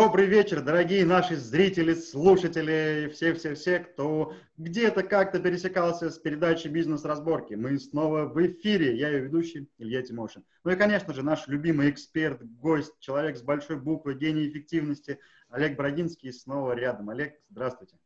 Добрый 0.00 0.26
вечер, 0.26 0.60
дорогие 0.60 1.04
наши 1.04 1.34
зрители, 1.34 1.92
слушатели, 1.92 3.10
все-все-все, 3.12 3.80
кто 3.80 4.32
где-то 4.56 5.02
как-то 5.02 5.40
пересекался 5.40 6.10
с 6.10 6.18
передачей 6.20 6.68
«Бизнес-разборки». 6.68 7.54
Мы 7.54 7.80
снова 7.80 8.24
в 8.26 8.40
эфире. 8.46 8.96
Я 8.96 9.08
ее 9.08 9.22
ведущий 9.22 9.68
Илья 9.76 10.00
Тимошин. 10.02 10.44
Ну 10.62 10.70
и, 10.70 10.76
конечно 10.76 11.12
же, 11.12 11.24
наш 11.24 11.48
любимый 11.48 11.90
эксперт, 11.90 12.40
гость, 12.60 12.94
человек 13.00 13.36
с 13.36 13.42
большой 13.42 13.74
буквы, 13.80 14.14
гений 14.14 14.48
эффективности 14.48 15.18
Олег 15.48 15.76
Брагинский 15.76 16.32
снова 16.32 16.74
рядом. 16.74 17.10
Олег, 17.10 17.34
здравствуйте. 17.50 17.96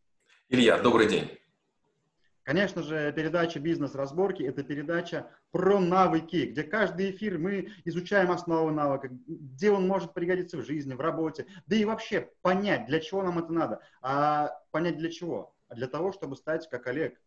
Илья, 0.48 0.78
добрый 0.78 1.06
день. 1.08 1.28
Конечно 2.44 2.82
же, 2.82 3.12
передача 3.12 3.60
«Бизнес-разборки»— 3.60 4.42
это 4.44 4.64
передача 4.64 5.30
про 5.52 5.78
навыки, 5.78 6.46
где 6.46 6.64
каждый 6.64 7.12
эфир 7.12 7.38
мы 7.38 7.70
изучаем 7.84 8.32
основы 8.32 8.72
навыка, 8.72 9.10
где 9.10 9.70
он 9.70 9.86
может 9.86 10.12
пригодиться 10.12 10.56
в 10.56 10.64
жизни, 10.64 10.94
в 10.94 11.00
работе, 11.00 11.46
да 11.66 11.76
и 11.76 11.84
вообще 11.84 12.30
понять, 12.42 12.86
для 12.86 12.98
чего 12.98 13.22
нам 13.22 13.38
это 13.38 13.52
надо. 13.52 13.80
А 14.00 14.58
понять 14.72 14.98
для 14.98 15.10
чего? 15.10 15.54
Для 15.70 15.86
того, 15.86 16.10
чтобы 16.10 16.36
стать, 16.36 16.68
как 16.68 16.88
Олег, 16.88 17.20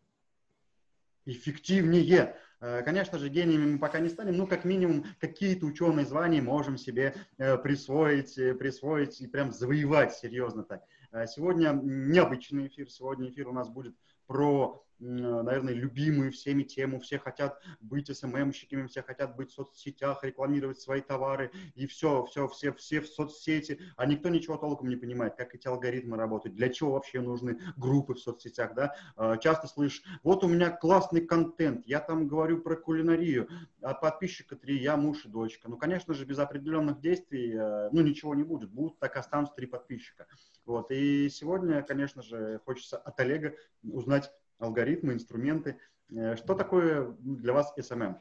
эффективнее. 1.25 2.35
Э, 2.59 2.81
конечно 2.83 3.17
же, 3.17 3.29
гениями 3.29 3.71
мы 3.71 3.79
пока 3.79 3.99
не 3.99 4.09
станем, 4.09 4.35
но 4.35 4.47
как 4.47 4.65
минимум 4.65 5.05
какие-то 5.19 5.65
ученые 5.65 6.05
звания 6.05 6.41
можем 6.41 6.77
себе 6.77 7.15
э, 7.37 7.57
присвоить, 7.57 8.37
э, 8.37 8.53
присвоить 8.53 9.21
и 9.21 9.27
прям 9.27 9.51
завоевать 9.51 10.13
серьезно 10.13 10.63
так. 10.63 10.83
Сегодня 11.27 11.71
необычный 11.71 12.67
эфир, 12.67 12.89
сегодня 12.89 13.29
эфир 13.29 13.47
у 13.47 13.53
нас 13.53 13.69
будет 13.69 13.95
про 14.27 14.84
наверное, 14.99 15.73
любимую 15.73 16.31
всеми 16.31 16.63
тему. 16.63 16.99
Все 16.99 17.19
хотят 17.19 17.61
быть 17.79 18.15
СММщиками, 18.15 18.87
все 18.87 19.01
хотят 19.01 19.35
быть 19.35 19.51
в 19.51 19.53
соцсетях, 19.53 20.23
рекламировать 20.23 20.79
свои 20.79 21.01
товары, 21.01 21.51
и 21.75 21.87
все, 21.87 22.25
все, 22.25 22.47
все, 22.47 22.71
все 22.73 23.01
в 23.01 23.07
соцсети, 23.07 23.79
а 23.97 24.05
никто 24.05 24.29
ничего 24.29 24.57
толком 24.57 24.89
не 24.89 24.95
понимает, 24.95 25.35
как 25.35 25.55
эти 25.55 25.67
алгоритмы 25.67 26.17
работают, 26.17 26.55
для 26.55 26.69
чего 26.69 26.93
вообще 26.93 27.21
нужны 27.21 27.59
группы 27.77 28.13
в 28.13 28.19
соцсетях, 28.19 28.73
да. 28.75 28.95
А, 29.15 29.37
часто 29.37 29.67
слышишь, 29.67 30.03
вот 30.23 30.43
у 30.43 30.47
меня 30.47 30.69
классный 30.69 31.21
контент, 31.21 31.85
я 31.85 31.99
там 31.99 32.27
говорю 32.27 32.61
про 32.61 32.75
кулинарию, 32.75 33.49
а 33.81 33.93
подписчика 33.93 34.55
три, 34.55 34.81
я 34.81 34.97
муж 34.97 35.25
и 35.25 35.29
дочка. 35.29 35.69
Ну, 35.69 35.77
конечно 35.77 36.13
же, 36.13 36.25
без 36.25 36.39
определенных 36.39 36.99
действий, 36.99 37.53
э, 37.53 37.89
ну, 37.91 38.01
ничего 38.01 38.35
не 38.35 38.43
будет, 38.43 38.69
будут 38.69 38.99
так 38.99 39.17
останутся 39.17 39.55
три 39.55 39.67
подписчика. 39.67 40.27
Вот, 40.65 40.91
и 40.91 41.29
сегодня, 41.29 41.81
конечно 41.83 42.23
же, 42.23 42.59
хочется 42.65 42.97
от 42.97 43.19
Олега 43.19 43.53
узнать 43.83 44.31
алгоритмы, 44.59 45.13
инструменты. 45.13 45.79
Э, 46.09 46.35
что 46.35 46.55
такое 46.55 47.15
для 47.19 47.53
вас 47.53 47.73
SMM? 47.77 48.17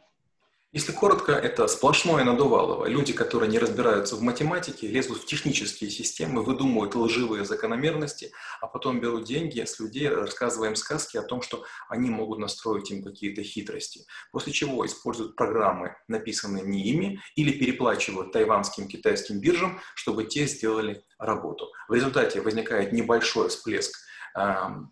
Если 0.75 0.91
коротко, 0.91 1.31
это 1.31 1.69
сплошное 1.69 2.25
надувалово. 2.25 2.87
Люди, 2.87 3.13
которые 3.13 3.49
не 3.49 3.61
разбираются 3.61 4.17
в 4.17 4.23
математике, 4.23 4.89
лезут 4.89 5.19
в 5.19 5.25
технические 5.25 5.89
системы, 5.89 6.43
выдумывают 6.43 6.97
лживые 6.97 7.45
закономерности, 7.45 8.33
а 8.61 8.67
потом 8.67 8.99
берут 8.99 9.25
деньги 9.25 9.63
с 9.63 9.79
людей, 9.79 10.09
рассказывая 10.09 10.71
им 10.71 10.75
сказки 10.75 11.17
о 11.17 11.23
том, 11.23 11.43
что 11.43 11.65
они 11.89 12.11
могут 12.11 12.41
настроить 12.41 12.91
им 12.91 13.05
какие-то 13.05 13.45
хитрости. 13.45 14.05
После 14.33 14.53
чего 14.53 14.85
используют 14.85 15.37
программы, 15.37 15.95
написанные 16.09 16.65
не 16.65 16.83
ими, 16.91 17.21
или 17.37 17.53
переплачивают 17.53 18.33
тайванским 18.33 18.89
китайским 18.89 19.39
биржам, 19.39 19.79
чтобы 19.95 20.25
те 20.25 20.45
сделали 20.49 21.05
работу. 21.21 21.71
В 21.89 21.95
результате 21.95 22.41
возникает 22.41 22.93
небольшой 22.93 23.49
всплеск 23.49 23.97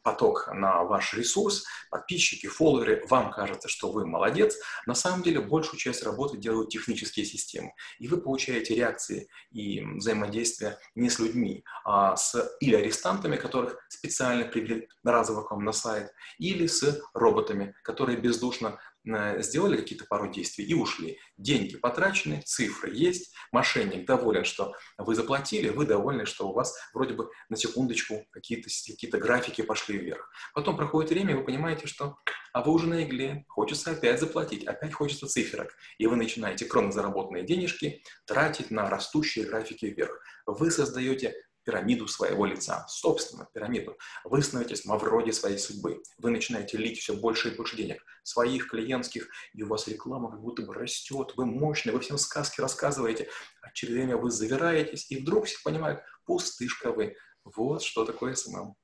поток 0.02 0.48
на 0.52 0.84
ваш 0.84 1.14
ресурс, 1.14 1.64
подписчики, 1.90 2.46
фолловеры, 2.46 3.04
вам 3.08 3.32
кажется, 3.32 3.68
что 3.68 3.90
вы 3.90 4.06
молодец, 4.06 4.56
на 4.86 4.94
самом 4.94 5.22
деле 5.22 5.40
большую 5.40 5.78
часть 5.78 6.02
работы 6.04 6.36
делают 6.36 6.70
технические 6.70 7.26
системы. 7.26 7.72
И 7.98 8.08
вы 8.08 8.18
получаете 8.18 8.74
реакции 8.74 9.28
и 9.50 9.84
взаимодействие 9.84 10.78
не 10.94 11.10
с 11.10 11.18
людьми, 11.18 11.64
а 11.84 12.16
с 12.16 12.56
или 12.60 12.76
арестантами, 12.76 13.36
которых 13.36 13.76
специально 13.88 14.44
привели 14.44 14.88
разово 15.02 15.42
к 15.42 15.50
вам 15.50 15.64
на 15.64 15.72
сайт, 15.72 16.12
или 16.38 16.66
с 16.66 17.02
роботами, 17.12 17.74
которые 17.82 18.18
бездушно 18.18 18.78
сделали 19.04 19.76
какие-то 19.76 20.04
пару 20.06 20.30
действий 20.30 20.64
и 20.64 20.74
ушли. 20.74 21.18
Деньги 21.36 21.76
потрачены, 21.76 22.42
цифры 22.44 22.94
есть, 22.94 23.34
мошенник 23.50 24.06
доволен, 24.06 24.44
что 24.44 24.74
вы 24.98 25.14
заплатили, 25.14 25.68
вы 25.68 25.86
довольны, 25.86 26.26
что 26.26 26.48
у 26.48 26.52
вас 26.52 26.74
вроде 26.94 27.14
бы 27.14 27.30
на 27.48 27.56
секундочку 27.56 28.24
какие-то 28.30 28.68
какие 28.86 29.10
графики 29.10 29.62
пошли 29.62 29.98
вверх. 29.98 30.30
Потом 30.54 30.76
проходит 30.76 31.10
время, 31.10 31.32
и 31.32 31.36
вы 31.36 31.44
понимаете, 31.44 31.86
что 31.86 32.16
а 32.52 32.62
вы 32.62 32.72
уже 32.72 32.86
на 32.86 33.02
игле, 33.02 33.44
хочется 33.48 33.92
опять 33.92 34.20
заплатить, 34.20 34.66
опять 34.66 34.92
хочется 34.92 35.26
циферок. 35.26 35.74
И 35.98 36.06
вы 36.06 36.16
начинаете 36.16 36.66
кроме 36.66 36.92
заработанные 36.92 37.44
денежки 37.44 38.02
тратить 38.26 38.70
на 38.70 38.88
растущие 38.90 39.46
графики 39.46 39.86
вверх. 39.86 40.22
Вы 40.46 40.70
создаете 40.70 41.34
пирамиду 41.64 42.06
своего 42.08 42.46
лица, 42.46 42.84
собственно, 42.88 43.48
пирамиду. 43.52 43.96
Вы 44.24 44.42
становитесь 44.42 44.84
Мавроди 44.84 45.30
своей 45.30 45.58
судьбы. 45.58 46.02
Вы 46.18 46.30
начинаете 46.30 46.76
лить 46.76 46.98
все 46.98 47.14
больше 47.14 47.50
и 47.50 47.56
больше 47.56 47.76
денег, 47.76 48.04
своих, 48.22 48.68
клиентских, 48.68 49.28
и 49.54 49.62
у 49.62 49.68
вас 49.68 49.88
реклама 49.88 50.30
как 50.30 50.40
будто 50.40 50.62
бы 50.62 50.74
растет, 50.74 51.32
вы 51.36 51.46
мощный, 51.46 51.92
вы 51.92 52.00
всем 52.00 52.18
сказки 52.18 52.60
рассказываете, 52.60 53.28
а 53.62 53.70
через 53.72 53.94
время 53.94 54.16
вы 54.16 54.30
завираетесь, 54.30 55.10
и 55.10 55.18
вдруг 55.18 55.46
все 55.46 55.58
понимают, 55.64 56.00
пустышка 56.24 56.92
вы. 56.92 57.16
Вот 57.44 57.82
что 57.82 58.04
такое 58.04 58.34
SMM. 58.34 58.74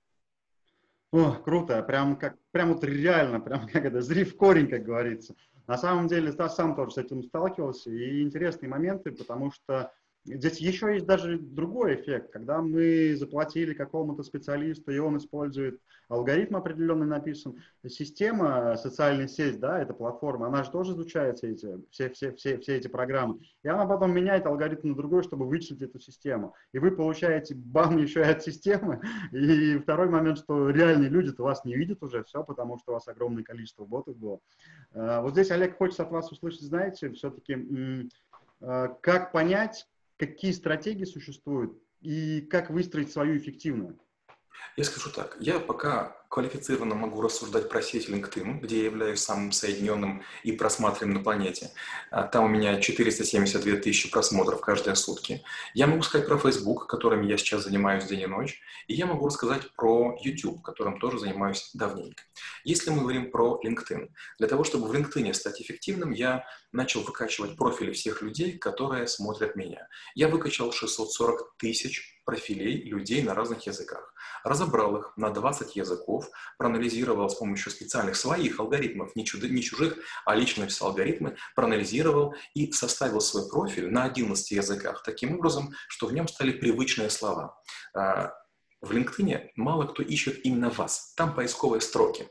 О, 1.10 1.32
круто, 1.32 1.82
прям 1.82 2.16
как, 2.16 2.36
прям 2.50 2.74
вот 2.74 2.84
реально, 2.84 3.40
прям 3.40 3.66
как 3.66 3.84
это, 3.84 4.02
зри 4.02 4.24
в 4.24 4.36
корень, 4.36 4.68
как 4.68 4.82
говорится. 4.82 5.34
На 5.66 5.78
самом 5.78 6.06
деле, 6.06 6.34
я 6.36 6.48
сам 6.48 6.74
тоже 6.74 6.92
с 6.92 6.98
этим 6.98 7.22
сталкивался, 7.22 7.90
и 7.90 8.22
интересные 8.22 8.68
моменты, 8.68 9.12
потому 9.12 9.50
что 9.52 9.92
Здесь 10.36 10.58
еще 10.58 10.94
есть 10.94 11.06
даже 11.06 11.38
другой 11.38 11.94
эффект, 11.96 12.30
когда 12.32 12.60
мы 12.60 13.16
заплатили 13.16 13.74
какому-то 13.74 14.22
специалисту, 14.22 14.92
и 14.92 14.98
он 14.98 15.16
использует 15.16 15.80
алгоритм 16.08 16.56
определенный 16.56 17.06
написан, 17.06 17.56
система, 17.86 18.76
социальная 18.76 19.28
сеть, 19.28 19.60
да, 19.60 19.80
эта 19.80 19.92
платформа, 19.92 20.46
она 20.46 20.64
же 20.64 20.70
тоже 20.70 20.92
изучает 20.92 21.38
все 21.38 21.52
эти, 21.52 21.68
все, 21.90 22.10
все, 22.10 22.32
все, 22.32 22.58
все 22.58 22.76
эти 22.76 22.88
программы, 22.88 23.40
и 23.62 23.68
она 23.68 23.86
потом 23.86 24.12
меняет 24.12 24.46
алгоритм 24.46 24.88
на 24.88 24.94
другой, 24.94 25.22
чтобы 25.22 25.46
вычислить 25.46 25.82
эту 25.82 26.00
систему. 26.00 26.54
И 26.72 26.78
вы 26.78 26.90
получаете 26.90 27.54
бан 27.54 27.96
еще 28.02 28.20
и 28.20 28.24
от 28.24 28.42
системы, 28.42 29.00
и 29.32 29.78
второй 29.78 30.08
момент, 30.08 30.38
что 30.38 30.70
реальные 30.70 31.10
люди-то 31.10 31.42
вас 31.42 31.64
не 31.64 31.74
видят 31.74 32.02
уже, 32.02 32.24
все, 32.24 32.42
потому 32.42 32.78
что 32.78 32.92
у 32.92 32.94
вас 32.94 33.06
огромное 33.08 33.44
количество 33.44 33.84
ботов 33.84 34.16
было. 34.16 34.40
А, 34.92 35.20
вот 35.20 35.32
здесь, 35.32 35.50
Олег, 35.50 35.76
хочется 35.76 36.02
от 36.02 36.10
вас 36.10 36.32
услышать, 36.32 36.62
знаете, 36.62 37.10
все-таки, 37.12 38.08
а, 38.60 38.88
как 38.88 39.32
понять, 39.32 39.86
какие 40.18 40.52
стратегии 40.52 41.04
существуют 41.04 41.80
и 42.00 42.42
как 42.42 42.70
выстроить 42.70 43.12
свою 43.12 43.38
эффективную? 43.38 43.98
Я 44.76 44.84
скажу 44.84 45.10
так, 45.10 45.36
я 45.40 45.60
пока 45.60 46.17
квалифицированно 46.28 46.94
могу 46.94 47.20
рассуждать 47.22 47.68
про 47.68 47.82
сеть 47.82 48.08
LinkedIn, 48.08 48.60
где 48.60 48.78
я 48.78 48.84
являюсь 48.84 49.20
самым 49.20 49.52
соединенным 49.52 50.22
и 50.42 50.52
просматриваем 50.52 51.14
на 51.14 51.22
планете. 51.22 51.70
А, 52.10 52.24
там 52.24 52.44
у 52.44 52.48
меня 52.48 52.80
472 52.80 53.76
тысячи 53.76 54.10
просмотров 54.10 54.60
каждые 54.60 54.94
сутки. 54.94 55.42
Я 55.74 55.86
могу 55.86 56.02
сказать 56.02 56.26
про 56.26 56.38
Facebook, 56.38 56.86
которым 56.86 57.22
я 57.22 57.38
сейчас 57.38 57.64
занимаюсь 57.64 58.04
день 58.04 58.20
и 58.20 58.26
ночь. 58.26 58.60
И 58.86 58.94
я 58.94 59.06
могу 59.06 59.26
рассказать 59.26 59.74
про 59.74 60.16
YouTube, 60.22 60.62
которым 60.62 60.98
тоже 60.98 61.18
занимаюсь 61.18 61.70
давненько. 61.74 62.22
Если 62.64 62.90
мы 62.90 63.00
говорим 63.02 63.30
про 63.30 63.60
LinkedIn, 63.64 64.10
для 64.38 64.48
того, 64.48 64.64
чтобы 64.64 64.88
в 64.88 64.92
LinkedIn 64.92 65.32
стать 65.32 65.60
эффективным, 65.60 66.10
я 66.10 66.44
начал 66.72 67.02
выкачивать 67.02 67.56
профили 67.56 67.92
всех 67.92 68.22
людей, 68.22 68.58
которые 68.58 69.06
смотрят 69.06 69.56
меня. 69.56 69.88
Я 70.14 70.28
выкачал 70.28 70.72
640 70.72 71.56
тысяч 71.56 72.17
профилей 72.28 72.82
людей 72.82 73.22
на 73.22 73.34
разных 73.34 73.64
языках. 73.66 74.12
Разобрал 74.44 74.98
их 74.98 75.14
на 75.16 75.30
20 75.30 75.76
языков, 75.76 76.28
проанализировал 76.58 77.30
с 77.30 77.34
помощью 77.34 77.72
специальных 77.72 78.16
своих 78.16 78.60
алгоритмов, 78.60 79.16
не, 79.16 79.24
чуд... 79.24 79.44
не 79.44 79.62
чужих, 79.62 79.96
а 80.26 80.34
лично 80.34 80.64
написал 80.64 80.88
алгоритмы, 80.88 81.38
проанализировал 81.56 82.34
и 82.52 82.70
составил 82.70 83.22
свой 83.22 83.48
профиль 83.48 83.88
на 83.90 84.04
11 84.04 84.50
языках 84.50 85.02
таким 85.02 85.36
образом, 85.36 85.72
что 85.88 86.06
в 86.06 86.12
нем 86.12 86.28
стали 86.28 86.52
привычные 86.52 87.08
слова. 87.08 87.58
А, 87.96 88.34
в 88.82 88.92
LinkedIn 88.92 89.48
мало 89.56 89.86
кто 89.86 90.02
ищет 90.02 90.44
именно 90.44 90.68
вас. 90.68 91.14
Там 91.16 91.34
поисковые 91.34 91.80
строки. 91.80 92.28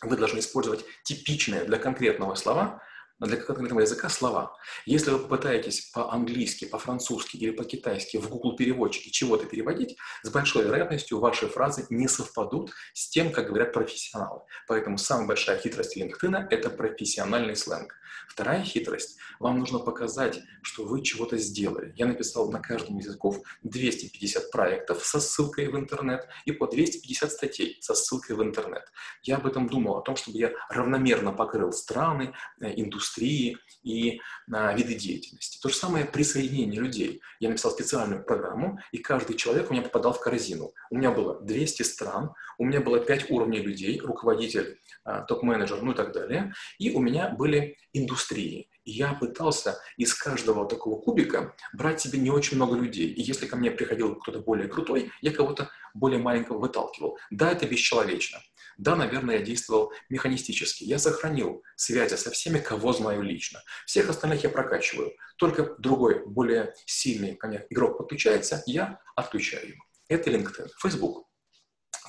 Вы 0.00 0.16
должны 0.16 0.40
использовать 0.40 0.84
типичные 1.04 1.62
для 1.62 1.78
конкретного 1.78 2.34
слова, 2.34 2.82
для 3.20 3.36
конкретного 3.36 3.80
языка 3.80 4.08
слова. 4.08 4.56
Если 4.86 5.10
вы 5.10 5.18
попытаетесь 5.18 5.90
по-английски, 5.92 6.64
по-французски 6.64 7.36
или 7.36 7.50
по-китайски 7.50 8.16
в 8.16 8.28
Google 8.28 8.56
переводчике 8.56 9.10
чего-то 9.10 9.46
переводить, 9.46 9.96
с 10.22 10.30
большой 10.30 10.64
вероятностью 10.64 11.18
ваши 11.18 11.48
фразы 11.48 11.86
не 11.90 12.08
совпадут 12.08 12.72
с 12.94 13.08
тем, 13.08 13.32
как 13.32 13.48
говорят 13.48 13.72
профессионалы. 13.72 14.42
Поэтому 14.66 14.98
самая 14.98 15.26
большая 15.26 15.58
хитрость 15.58 15.96
LinkedIn– 15.96 16.48
это 16.50 16.70
профессиональный 16.70 17.56
сленг. 17.56 17.94
Вторая 18.28 18.62
хитрость– 18.62 19.18
вам 19.40 19.58
нужно 19.58 19.78
показать, 19.78 20.40
что 20.62 20.84
вы 20.84 21.02
чего-то 21.02 21.36
сделали. 21.36 21.92
Я 21.96 22.06
написал 22.06 22.50
на 22.50 22.60
каждом 22.60 22.98
из 22.98 23.06
языков 23.06 23.42
250 23.62 24.50
проектов 24.50 25.04
со 25.04 25.20
ссылкой 25.20 25.68
в 25.68 25.76
интернет 25.76 26.26
и 26.44 26.52
по 26.52 26.66
250 26.66 27.30
статей 27.30 27.78
со 27.80 27.94
ссылкой 27.94 28.36
в 28.36 28.42
интернет. 28.42 28.84
Я 29.22 29.36
об 29.36 29.46
этом 29.46 29.68
думал, 29.68 29.98
о 29.98 30.02
том, 30.02 30.16
чтобы 30.16 30.38
я 30.38 30.52
равномерно 30.68 31.32
покрыл 31.32 31.72
страны, 31.72 32.32
э, 32.60 32.72
индустрии, 32.76 33.11
индустрии 33.12 33.58
и 33.82 34.20
а, 34.52 34.72
виды 34.74 34.94
деятельности. 34.94 35.58
То 35.60 35.68
же 35.68 35.74
самое 35.74 36.04
присоединение 36.04 36.80
людей. 36.80 37.20
Я 37.40 37.48
написал 37.48 37.72
специальную 37.72 38.24
программу, 38.24 38.78
и 38.92 38.98
каждый 38.98 39.36
человек 39.36 39.70
у 39.70 39.72
меня 39.72 39.82
попадал 39.82 40.12
в 40.12 40.20
корзину. 40.20 40.72
У 40.90 40.96
меня 40.96 41.10
было 41.10 41.40
200 41.40 41.82
стран, 41.82 42.32
у 42.58 42.64
меня 42.64 42.80
было 42.80 43.00
5 43.00 43.30
уровней 43.30 43.60
людей, 43.60 44.00
руководитель, 44.00 44.78
а, 45.04 45.22
топ-менеджер, 45.22 45.82
ну 45.82 45.92
и 45.92 45.94
так 45.94 46.12
далее. 46.12 46.54
И 46.78 46.92
у 46.92 47.00
меня 47.00 47.28
были 47.30 47.76
индустрии. 47.92 48.68
И 48.84 48.92
я 48.92 49.14
пытался 49.14 49.78
из 49.96 50.14
каждого 50.14 50.68
такого 50.68 51.00
кубика 51.00 51.54
брать 51.72 52.00
себе 52.00 52.18
не 52.18 52.30
очень 52.30 52.56
много 52.56 52.76
людей. 52.76 53.08
И 53.08 53.22
если 53.22 53.46
ко 53.46 53.56
мне 53.56 53.70
приходил 53.70 54.16
кто-то 54.16 54.40
более 54.40 54.68
крутой, 54.68 55.10
я 55.20 55.32
кого-то 55.32 55.70
более 55.94 56.18
маленького 56.18 56.58
выталкивал. 56.58 57.18
Да, 57.30 57.50
это 57.52 57.66
бесчеловечно. 57.66 58.40
Да, 58.78 58.96
наверное, 58.96 59.38
я 59.38 59.42
действовал 59.42 59.92
механистически. 60.08 60.84
Я 60.84 60.98
сохранил 60.98 61.62
связи 61.76 62.14
со 62.14 62.30
всеми, 62.30 62.58
кого 62.58 62.92
знаю 62.92 63.22
лично. 63.22 63.60
Всех 63.86 64.08
остальных 64.08 64.42
я 64.44 64.50
прокачиваю. 64.50 65.12
Только 65.36 65.76
другой, 65.78 66.24
более 66.26 66.74
сильный 66.86 67.36
ко 67.36 67.48
мне 67.48 67.66
игрок 67.70 67.98
подключается, 67.98 68.62
я 68.66 69.00
отключаю 69.14 69.68
его. 69.68 69.84
Это 70.08 70.30
LinkedIn. 70.30 70.68
Facebook. 70.80 71.26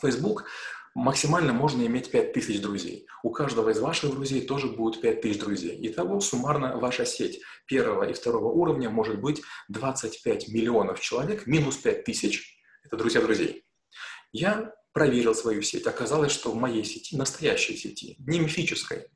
Facebook 0.01 0.45
максимально 0.95 1.53
можно 1.53 1.85
иметь 1.85 2.11
5000 2.11 2.61
друзей. 2.61 3.07
У 3.23 3.31
каждого 3.31 3.69
из 3.69 3.79
ваших 3.79 4.11
друзей 4.11 4.45
тоже 4.45 4.67
будет 4.67 5.01
5000 5.01 5.39
друзей. 5.39 5.79
Итого 5.89 6.19
суммарно 6.19 6.77
ваша 6.77 7.05
сеть 7.05 7.41
первого 7.65 8.03
и 8.03 8.13
второго 8.13 8.47
уровня 8.47 8.89
может 8.89 9.19
быть 9.19 9.41
25 9.69 10.49
миллионов 10.49 10.99
человек 10.99 11.47
минус 11.47 11.77
5000– 11.77 12.59
это 12.83 12.97
друзья 12.97 13.21
друзей. 13.21 13.63
Я 14.33 14.73
проверил 14.93 15.33
свою 15.33 15.61
сеть. 15.61 15.87
Оказалось, 15.87 16.31
что 16.31 16.51
в 16.51 16.55
моей 16.55 16.83
сети, 16.83 17.15
настоящей 17.15 17.77
сети, 17.77 18.15
не 18.19 18.39
мифической, 18.39 19.07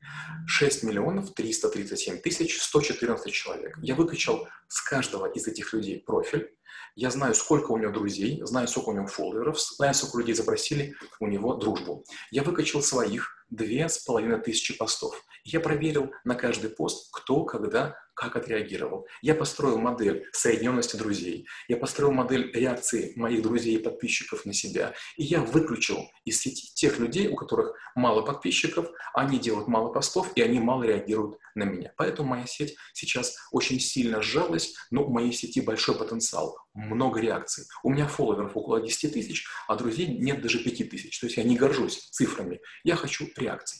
6 0.46 0.84
миллионов 0.84 1.34
337 1.34 2.18
тысяч 2.18 2.60
114 2.60 3.32
человек. 3.32 3.78
Я 3.82 3.94
выкачал 3.94 4.48
с 4.68 4.80
каждого 4.80 5.26
из 5.26 5.46
этих 5.46 5.72
людей 5.72 6.00
профиль, 6.00 6.50
я 6.94 7.10
знаю, 7.10 7.34
сколько 7.34 7.70
у 7.70 7.78
него 7.78 7.92
друзей, 7.92 8.40
знаю, 8.44 8.66
сколько 8.66 8.88
у 8.88 8.92
него 8.92 9.06
фолловеров, 9.06 9.60
знаю, 9.60 9.94
сколько 9.94 10.18
людей 10.18 10.34
запросили 10.34 10.96
у 11.20 11.28
него 11.28 11.54
дружбу. 11.54 12.04
Я 12.32 12.42
выкачал 12.42 12.82
своих 12.82 13.44
две 13.50 13.88
с 13.88 13.98
половиной 13.98 14.40
тысячи 14.40 14.76
постов. 14.76 15.22
Я 15.44 15.60
проверил 15.60 16.10
на 16.24 16.34
каждый 16.34 16.70
пост, 16.70 17.08
кто, 17.12 17.44
когда, 17.44 17.96
как 18.18 18.34
отреагировал. 18.34 19.06
Я 19.22 19.34
построил 19.34 19.78
модель 19.78 20.26
соединенности 20.32 20.96
друзей. 20.96 21.46
Я 21.68 21.76
построил 21.76 22.10
модель 22.10 22.50
реакции 22.52 23.12
моих 23.14 23.42
друзей 23.42 23.76
и 23.76 23.82
подписчиков 23.82 24.44
на 24.44 24.52
себя. 24.52 24.92
И 25.16 25.22
я 25.22 25.40
выключил 25.40 26.10
из 26.24 26.40
сети 26.40 26.74
тех 26.74 26.98
людей, 26.98 27.28
у 27.28 27.36
которых 27.36 27.76
мало 27.94 28.22
подписчиков, 28.22 28.88
они 29.14 29.38
делают 29.38 29.68
мало 29.68 29.92
постов, 29.92 30.32
и 30.34 30.42
они 30.42 30.58
мало 30.58 30.82
реагируют 30.82 31.38
на 31.54 31.62
меня. 31.62 31.92
Поэтому 31.96 32.30
моя 32.30 32.46
сеть 32.46 32.76
сейчас 32.92 33.36
очень 33.52 33.78
сильно 33.78 34.20
сжалась, 34.20 34.74
но 34.90 35.04
у 35.04 35.10
моей 35.10 35.32
сети 35.32 35.60
большой 35.60 35.96
потенциал, 35.96 36.58
много 36.74 37.20
реакций. 37.20 37.64
У 37.84 37.90
меня 37.90 38.08
фолловеров 38.08 38.56
около 38.56 38.80
10 38.80 39.12
тысяч, 39.12 39.46
а 39.68 39.76
друзей 39.76 40.06
нет 40.06 40.42
даже 40.42 40.58
5 40.58 40.90
тысяч. 40.90 41.18
То 41.20 41.26
есть 41.26 41.36
я 41.36 41.44
не 41.44 41.56
горжусь 41.56 42.08
цифрами, 42.10 42.60
я 42.82 42.96
хочу 42.96 43.28
реакций. 43.36 43.78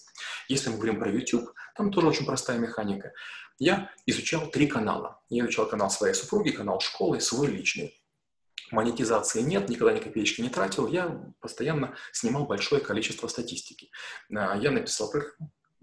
Если 0.49 0.70
мы 0.70 0.76
говорим 0.76 0.99
про 0.99 1.11
YouTube, 1.11 1.50
там 1.76 1.93
тоже 1.93 2.08
очень 2.08 2.26
простая 2.26 2.58
механика. 2.58 3.12
Я 3.58 3.90
изучал 4.06 4.50
три 4.50 4.66
канала. 4.66 5.20
Я 5.28 5.44
изучал 5.44 5.66
канал 5.66 5.90
своей 5.90 6.14
супруги, 6.14 6.50
канал 6.50 6.81
школы, 6.81 7.20
свой 7.20 7.49
личный. 7.49 8.00
Монетизации 8.70 9.40
нет, 9.40 9.69
никогда 9.69 9.94
ни 9.94 10.00
копеечки 10.00 10.40
не 10.40 10.50
тратил. 10.50 10.87
Я 10.88 11.32
постоянно 11.40 11.96
снимал 12.12 12.46
большое 12.46 12.81
количество 12.81 13.26
статистики. 13.28 13.90
А, 14.34 14.56
я 14.56 14.70
написал 14.70 15.10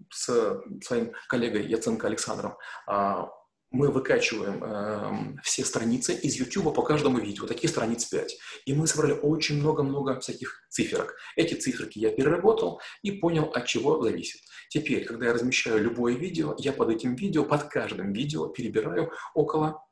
с 0.09 0.61
своим 0.83 1.13
коллегой 1.27 1.65
Яценко 1.67 2.07
Александром 2.07 2.57
а, 2.87 3.29
мы 3.75 3.91
выкачиваем 3.91 4.63
э, 4.63 5.41
все 5.43 5.65
страницы 5.65 6.13
из 6.13 6.35
YouTube 6.35 6.73
по 6.73 6.81
каждому 6.81 7.19
видео, 7.19 7.45
таких 7.45 7.69
страниц 7.69 8.05
5. 8.05 8.37
И 8.65 8.73
мы 8.73 8.87
собрали 8.87 9.11
очень 9.11 9.59
много-много 9.59 10.17
всяких 10.21 10.63
циферок. 10.69 11.15
Эти 11.35 11.55
циферки 11.55 11.99
я 11.99 12.11
переработал 12.11 12.79
и 13.01 13.11
понял, 13.11 13.51
от 13.53 13.65
чего 13.65 14.01
зависит. 14.01 14.39
Теперь, 14.69 15.03
когда 15.03 15.25
я 15.25 15.33
размещаю 15.33 15.83
любое 15.83 16.13
видео, 16.13 16.55
я 16.57 16.71
под 16.71 16.89
этим 16.89 17.15
видео, 17.15 17.43
под 17.43 17.65
каждым 17.65 18.13
видео 18.13 18.47
перебираю 18.47 19.11
около 19.33 19.83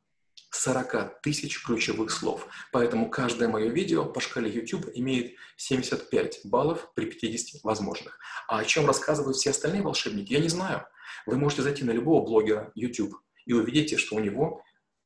40 0.52 1.22
тысяч 1.22 1.62
ключевых 1.62 2.10
слов. 2.10 2.48
Поэтому 2.72 3.10
каждое 3.10 3.50
мое 3.50 3.68
видео 3.68 4.06
по 4.06 4.22
шкале 4.22 4.50
YouTube 4.50 4.92
имеет 4.94 5.34
75 5.58 6.42
баллов 6.46 6.90
при 6.96 7.06
50 7.08 7.64
возможных. 7.64 8.18
А 8.48 8.60
о 8.60 8.66
чем 8.66 8.88
рассказывают 8.88 9.36
все 9.36 9.50
остальные 9.50 9.82
волшебники, 9.82 10.32
я 10.32 10.40
не 10.40 10.50
знаю. 10.50 10.86
Вы 11.26 11.38
можете 11.38 11.64
зайти 11.64 11.84
на 11.84 11.92
любого 11.92 12.26
блогера 12.26 12.72
YouTube 12.76 13.16
и 13.46 13.54
увидите, 13.54 13.98
что 13.98 14.16
у 14.16 14.20
него 14.20 14.64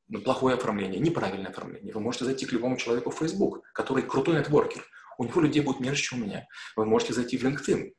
ну, 0.08 0.20
плохое 0.20 0.56
оформление, 0.56 1.00
неправильное 1.00 1.50
оформление. 1.50 1.92
Вы 1.92 2.00
можете 2.00 2.24
зайти 2.24 2.46
к 2.46 2.52
любому 2.52 2.76
человеку 2.76 3.10
в 3.10 3.18
Facebook, 3.18 3.62
который 3.72 4.02
крутой 4.02 4.36
нетворкер. 4.36 4.84
У 5.18 5.24
него 5.24 5.40
людей 5.40 5.62
будет 5.62 5.80
меньше, 5.80 6.02
чем 6.02 6.22
у 6.22 6.24
меня. 6.24 6.46
Вы 6.76 6.86
можете 6.86 7.12
зайти 7.12 7.36
в 7.36 7.44
LinkedIn, 7.44 7.92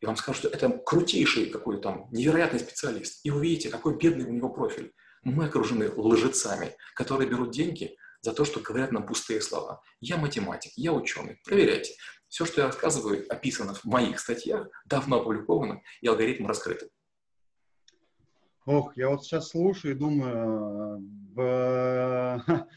и 0.00 0.06
вам 0.06 0.16
скажут, 0.16 0.40
что 0.40 0.48
это 0.48 0.70
крутейший 0.70 1.46
какой-то 1.46 1.82
там 1.82 2.08
невероятный 2.12 2.60
специалист. 2.60 3.20
И 3.24 3.30
увидите, 3.30 3.68
какой 3.68 3.96
бедный 3.96 4.26
у 4.26 4.32
него 4.32 4.48
профиль. 4.48 4.92
Мы 5.22 5.46
окружены 5.46 5.90
лжецами, 5.90 6.76
которые 6.94 7.28
берут 7.28 7.50
деньги 7.50 7.96
за 8.20 8.32
то, 8.32 8.44
что 8.44 8.60
говорят 8.60 8.92
нам 8.92 9.06
пустые 9.06 9.40
слова. 9.40 9.82
Я 10.00 10.16
математик, 10.16 10.72
я 10.76 10.92
ученый. 10.92 11.40
Проверяйте. 11.44 11.94
Все, 12.28 12.44
что 12.44 12.60
я 12.60 12.66
рассказываю, 12.68 13.24
описано 13.32 13.74
в 13.74 13.84
моих 13.84 14.20
статьях, 14.20 14.68
давно 14.84 15.20
опубликовано, 15.20 15.82
и 16.00 16.06
алгоритм 16.06 16.46
раскрыт. 16.46 16.88
Ох, 18.68 18.94
я 18.98 19.08
вот 19.08 19.24
сейчас 19.24 19.48
слушаю 19.48 19.94
и 19.94 19.98
думаю, 19.98 21.02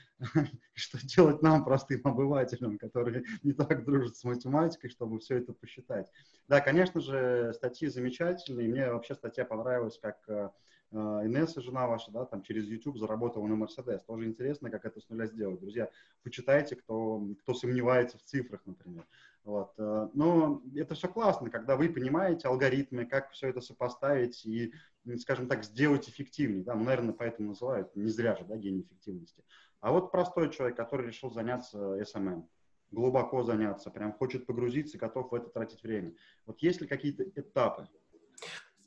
что 0.73 1.05
делать 1.05 1.41
нам, 1.41 1.65
простым 1.65 1.99
обывателям, 2.05 2.77
которые 2.77 3.25
не 3.43 3.51
так 3.51 3.83
дружат 3.83 4.15
с 4.15 4.23
математикой, 4.23 4.89
чтобы 4.89 5.19
все 5.19 5.39
это 5.39 5.51
посчитать. 5.51 6.09
Да, 6.47 6.61
конечно 6.61 7.01
же, 7.01 7.51
статьи 7.53 7.89
замечательные. 7.89 8.69
Мне 8.69 8.89
вообще 8.89 9.15
статья 9.15 9.43
понравилась, 9.43 9.99
как 10.01 10.17
э, 10.29 10.47
Инесса, 10.93 11.59
жена 11.59 11.87
ваша, 11.87 12.09
да, 12.09 12.23
там 12.23 12.41
через 12.41 12.67
YouTube 12.67 12.97
заработала 12.97 13.45
на 13.45 13.57
Мерседес. 13.57 14.01
Тоже 14.03 14.27
интересно, 14.27 14.69
как 14.69 14.85
это 14.85 15.01
с 15.01 15.09
нуля 15.09 15.25
сделать. 15.25 15.59
Друзья, 15.59 15.89
почитайте, 16.23 16.77
кто, 16.77 17.21
кто 17.41 17.53
сомневается 17.53 18.17
в 18.17 18.23
цифрах, 18.23 18.61
например. 18.65 19.05
Вот. 19.43 19.73
Э, 19.77 20.07
но 20.13 20.61
это 20.73 20.95
все 20.95 21.07
классно, 21.07 21.49
когда 21.49 21.75
вы 21.75 21.89
понимаете 21.89 22.47
алгоритмы, 22.47 23.05
как 23.05 23.31
все 23.31 23.49
это 23.49 23.59
сопоставить 23.59 24.45
и, 24.45 24.73
скажем 25.17 25.47
так, 25.47 25.63
сделать 25.63 26.09
эффективнее. 26.09 26.63
Да? 26.63 26.75
Ну, 26.75 26.83
наверное, 26.83 27.13
поэтому 27.13 27.49
называют, 27.49 27.95
не 27.95 28.09
зря 28.09 28.35
же, 28.35 28.45
да, 28.45 28.55
гений 28.55 28.81
эффективности. 28.81 29.43
А 29.79 29.91
вот 29.91 30.11
простой 30.11 30.51
человек, 30.51 30.77
который 30.77 31.07
решил 31.07 31.31
заняться 31.31 31.77
SMM, 31.77 32.43
глубоко 32.91 33.43
заняться, 33.43 33.89
прям 33.89 34.13
хочет 34.13 34.45
погрузиться, 34.45 34.97
готов 34.97 35.31
в 35.31 35.35
это 35.35 35.49
тратить 35.49 35.81
время. 35.83 36.13
Вот 36.45 36.61
есть 36.61 36.81
ли 36.81 36.87
какие-то 36.87 37.23
этапы? 37.23 37.87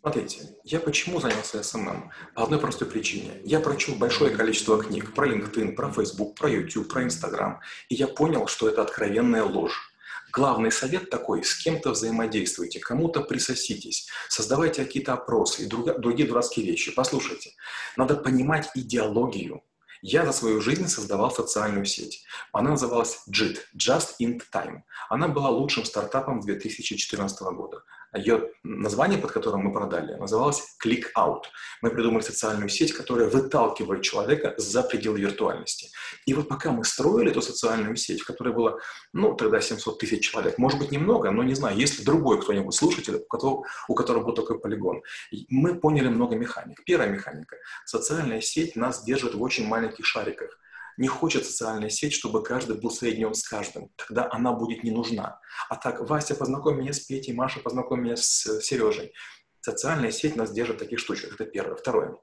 Смотрите, 0.00 0.50
я 0.64 0.80
почему 0.80 1.18
занялся 1.18 1.60
SMM? 1.60 2.10
По 2.34 2.42
одной 2.42 2.60
простой 2.60 2.86
причине. 2.86 3.40
Я 3.42 3.58
прочел 3.60 3.94
большое 3.96 4.36
количество 4.36 4.82
книг 4.82 5.14
про 5.14 5.26
LinkedIn, 5.26 5.72
про 5.72 5.90
Facebook, 5.90 6.34
про 6.34 6.50
YouTube, 6.50 6.92
про 6.92 7.04
Instagram, 7.04 7.60
и 7.88 7.94
я 7.94 8.06
понял, 8.06 8.46
что 8.46 8.68
это 8.68 8.82
откровенная 8.82 9.44
ложь. 9.44 9.93
Главный 10.34 10.72
совет 10.72 11.10
такой, 11.10 11.44
с 11.44 11.54
кем-то 11.54 11.90
взаимодействуйте, 11.90 12.80
кому-то 12.80 13.20
присоситесь, 13.20 14.08
создавайте 14.28 14.84
какие-то 14.84 15.12
опросы 15.12 15.62
и 15.62 15.66
друг, 15.66 16.00
другие 16.00 16.28
дурацкие 16.28 16.66
вещи. 16.66 16.92
Послушайте, 16.92 17.52
надо 17.96 18.16
понимать 18.16 18.68
идеологию. 18.74 19.62
Я 20.02 20.26
за 20.26 20.32
свою 20.32 20.60
жизнь 20.60 20.88
создавал 20.88 21.30
социальную 21.30 21.84
сеть. 21.84 22.24
Она 22.52 22.70
называлась 22.70 23.22
JIT, 23.30 23.58
Just 23.76 24.16
in 24.20 24.40
Time. 24.52 24.80
Она 25.08 25.28
была 25.28 25.50
лучшим 25.50 25.84
стартапом 25.84 26.40
2014 26.40 27.40
года. 27.52 27.84
Ее 28.14 28.50
название, 28.62 29.18
под 29.18 29.32
которым 29.32 29.62
мы 29.62 29.72
продали, 29.72 30.14
называлось 30.14 30.62
Click 30.84 31.06
Out. 31.16 31.44
Мы 31.82 31.90
придумали 31.90 32.22
социальную 32.22 32.68
сеть, 32.68 32.92
которая 32.92 33.28
выталкивает 33.28 34.02
человека 34.02 34.54
за 34.56 34.82
пределы 34.82 35.20
виртуальности. 35.20 35.90
И 36.26 36.34
вот 36.34 36.48
пока 36.48 36.70
мы 36.70 36.84
строили 36.84 37.30
эту 37.30 37.42
социальную 37.42 37.96
сеть, 37.96 38.20
в 38.20 38.26
которой 38.26 38.52
было, 38.52 38.78
ну, 39.12 39.34
тогда 39.34 39.60
700 39.60 39.98
тысяч 39.98 40.30
человек, 40.30 40.58
может 40.58 40.78
быть, 40.78 40.92
немного, 40.92 41.30
но 41.30 41.42
не 41.42 41.54
знаю, 41.54 41.76
есть 41.76 41.98
ли 41.98 42.04
другой 42.04 42.40
кто-нибудь 42.40 42.74
слушатель, 42.74 43.16
у 43.16 43.26
которого, 43.26 43.64
у 43.88 43.94
которого 43.94 44.24
был 44.24 44.34
такой 44.34 44.60
полигон, 44.60 45.02
мы 45.48 45.74
поняли 45.74 46.08
много 46.08 46.36
механик. 46.36 46.84
Первая 46.84 47.08
механика. 47.08 47.56
Социальная 47.84 48.40
сеть 48.40 48.76
нас 48.76 49.04
держит 49.04 49.34
в 49.34 49.42
очень 49.42 49.66
маленьких 49.66 50.06
шариках 50.06 50.58
не 50.96 51.08
хочет 51.08 51.46
социальная 51.46 51.90
сеть, 51.90 52.12
чтобы 52.12 52.42
каждый 52.42 52.76
был 52.76 52.90
соединен 52.90 53.34
с 53.34 53.42
каждым. 53.42 53.90
Тогда 53.96 54.28
она 54.30 54.52
будет 54.52 54.84
не 54.84 54.90
нужна. 54.90 55.40
А 55.68 55.76
так, 55.76 56.08
Вася, 56.08 56.34
познакомь 56.34 56.78
меня 56.78 56.92
с 56.92 57.00
Петей, 57.00 57.34
Маша, 57.34 57.60
познакомь 57.60 58.02
меня 58.02 58.16
с 58.16 58.60
Сережей. 58.60 59.12
Социальная 59.60 60.10
сеть 60.10 60.36
нас 60.36 60.52
держит 60.52 60.76
в 60.76 60.78
таких 60.80 60.98
штучках. 60.98 61.34
Это 61.34 61.46
первое. 61.46 61.76
Второе. 61.76 62.16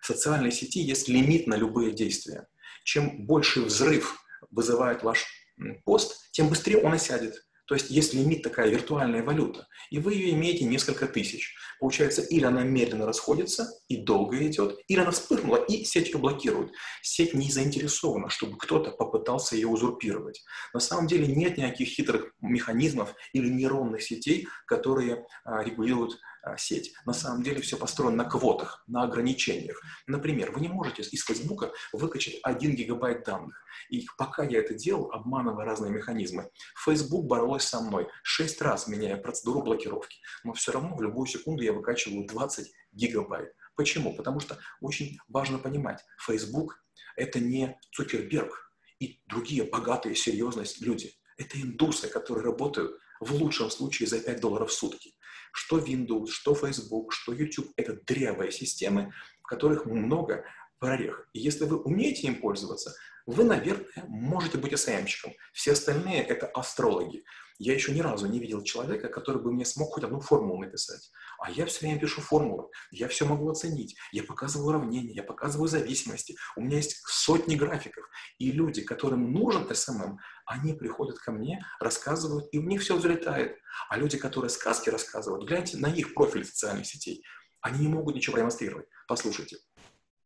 В 0.00 0.06
социальной 0.06 0.52
сети 0.52 0.80
есть 0.80 1.08
лимит 1.08 1.46
на 1.46 1.56
любые 1.56 1.92
действия. 1.92 2.46
Чем 2.84 3.26
больше 3.26 3.62
взрыв 3.62 4.18
вызывает 4.50 5.02
ваш 5.02 5.26
пост, 5.84 6.30
тем 6.32 6.48
быстрее 6.48 6.78
он 6.78 6.92
осядет. 6.92 7.44
То 7.66 7.74
есть 7.74 7.90
есть 7.90 8.12
лимит 8.12 8.42
такая 8.42 8.68
виртуальная 8.68 9.22
валюта, 9.22 9.66
и 9.90 9.98
вы 9.98 10.14
ее 10.14 10.30
имеете 10.30 10.64
несколько 10.64 11.06
тысяч. 11.06 11.54
Получается, 11.80 12.22
или 12.22 12.44
она 12.44 12.62
медленно 12.62 13.06
расходится 13.06 13.68
и 13.88 13.96
долго 13.96 14.46
идет, 14.46 14.78
или 14.86 15.00
она 15.00 15.10
вспыхнула 15.10 15.56
и 15.56 15.84
сеть 15.84 16.08
ее 16.08 16.18
блокирует. 16.18 16.72
Сеть 17.02 17.34
не 17.34 17.50
заинтересована, 17.50 18.28
чтобы 18.28 18.58
кто-то 18.58 18.90
попытался 18.90 19.56
ее 19.56 19.68
узурпировать. 19.68 20.44
На 20.74 20.80
самом 20.80 21.06
деле 21.06 21.26
нет 21.26 21.56
никаких 21.56 21.88
хитрых 21.88 22.32
механизмов 22.40 23.14
или 23.32 23.48
нейронных 23.48 24.02
сетей, 24.02 24.46
которые 24.66 25.26
а, 25.44 25.62
регулируют 25.62 26.18
сеть. 26.56 26.92
На 27.06 27.12
самом 27.12 27.42
деле 27.42 27.60
все 27.60 27.76
построено 27.76 28.16
на 28.16 28.24
квотах, 28.24 28.84
на 28.86 29.02
ограничениях. 29.02 29.80
Например, 30.06 30.52
вы 30.52 30.60
не 30.60 30.68
можете 30.68 31.02
из 31.02 31.24
Фейсбука 31.24 31.72
выкачать 31.92 32.38
1 32.42 32.76
гигабайт 32.76 33.24
данных. 33.24 33.64
И 33.90 34.06
пока 34.16 34.44
я 34.44 34.60
это 34.60 34.74
делал, 34.74 35.10
обманывая 35.10 35.64
разные 35.64 35.92
механизмы, 35.92 36.50
Facebook 36.84 37.26
боролась 37.26 37.64
со 37.64 37.80
мной, 37.80 38.08
6 38.22 38.62
раз 38.62 38.86
меняя 38.88 39.16
процедуру 39.16 39.62
блокировки. 39.62 40.18
Но 40.44 40.52
все 40.52 40.72
равно 40.72 40.96
в 40.96 41.02
любую 41.02 41.26
секунду 41.26 41.62
я 41.62 41.72
выкачиваю 41.72 42.26
20 42.26 42.72
гигабайт. 42.92 43.52
Почему? 43.76 44.14
Потому 44.14 44.40
что 44.40 44.58
очень 44.80 45.18
важно 45.28 45.58
понимать, 45.58 46.04
Facebook– 46.24 46.76
это 47.16 47.40
не 47.40 47.78
Цукерберг 47.92 48.70
и 49.00 49.20
другие 49.26 49.64
богатые, 49.64 50.14
серьезные 50.14 50.66
люди. 50.80 51.12
Это 51.36 51.60
индусы, 51.60 52.08
которые 52.08 52.44
работают 52.44 52.96
в 53.24 53.32
лучшем 53.32 53.70
случае 53.70 54.08
за 54.08 54.20
5 54.20 54.40
долларов 54.40 54.70
в 54.70 54.72
сутки. 54.72 55.14
Что 55.52 55.78
Windows, 55.78 56.28
что 56.28 56.54
Facebook, 56.54 57.12
что 57.12 57.32
YouTube– 57.32 57.72
это 57.76 57.94
древые 58.06 58.52
системы, 58.52 59.12
в 59.42 59.46
которых 59.46 59.86
много 59.86 60.44
прорех. 60.78 61.28
И 61.32 61.40
если 61.40 61.64
вы 61.64 61.80
умеете 61.80 62.26
им 62.26 62.40
пользоваться, 62.40 62.94
вы, 63.26 63.44
наверное, 63.44 63.86
можете 64.08 64.58
быть 64.58 64.78
СМщиком. 64.78 65.32
Все 65.52 65.72
остальные– 65.72 66.22
это 66.28 66.46
астрологи. 66.46 67.24
Я 67.58 67.72
еще 67.72 67.92
ни 67.92 68.00
разу 68.00 68.26
не 68.26 68.40
видел 68.40 68.62
человека, 68.62 69.08
который 69.08 69.40
бы 69.40 69.52
мне 69.52 69.64
смог 69.64 69.94
хоть 69.94 70.04
одну 70.04 70.20
формулу 70.20 70.60
написать. 70.60 71.10
А 71.38 71.50
я 71.50 71.66
все 71.66 71.80
время 71.80 72.00
пишу 72.00 72.20
формулы, 72.20 72.68
я 72.90 73.06
все 73.06 73.26
могу 73.26 73.48
оценить, 73.48 73.96
я 74.12 74.24
показываю 74.24 74.70
уравнения, 74.70 75.14
я 75.14 75.22
показываю 75.22 75.68
зависимости, 75.68 76.36
у 76.56 76.62
меня 76.62 76.78
есть 76.78 77.00
сотни 77.06 77.54
графиков. 77.54 78.04
И 78.38 78.50
люди, 78.50 78.82
которым 78.82 79.32
нужен 79.32 79.72
SMM, 79.72 80.18
они 80.46 80.74
приходят 80.74 81.18
ко 81.18 81.30
мне, 81.30 81.64
рассказывают, 81.78 82.48
и 82.50 82.58
у 82.58 82.62
них 82.62 82.82
все 82.82 82.96
взлетает. 82.96 83.56
А 83.88 83.98
люди, 83.98 84.18
которые 84.18 84.50
сказки 84.50 84.90
рассказывают, 84.90 85.48
гляньте 85.48 85.76
на 85.76 85.86
их 85.86 86.14
профиль 86.14 86.44
социальных 86.44 86.86
сетей, 86.86 87.22
они 87.60 87.86
не 87.86 87.88
могут 87.88 88.16
ничего 88.16 88.32
продемонстрировать. 88.32 88.86
Послушайте, 89.06 89.58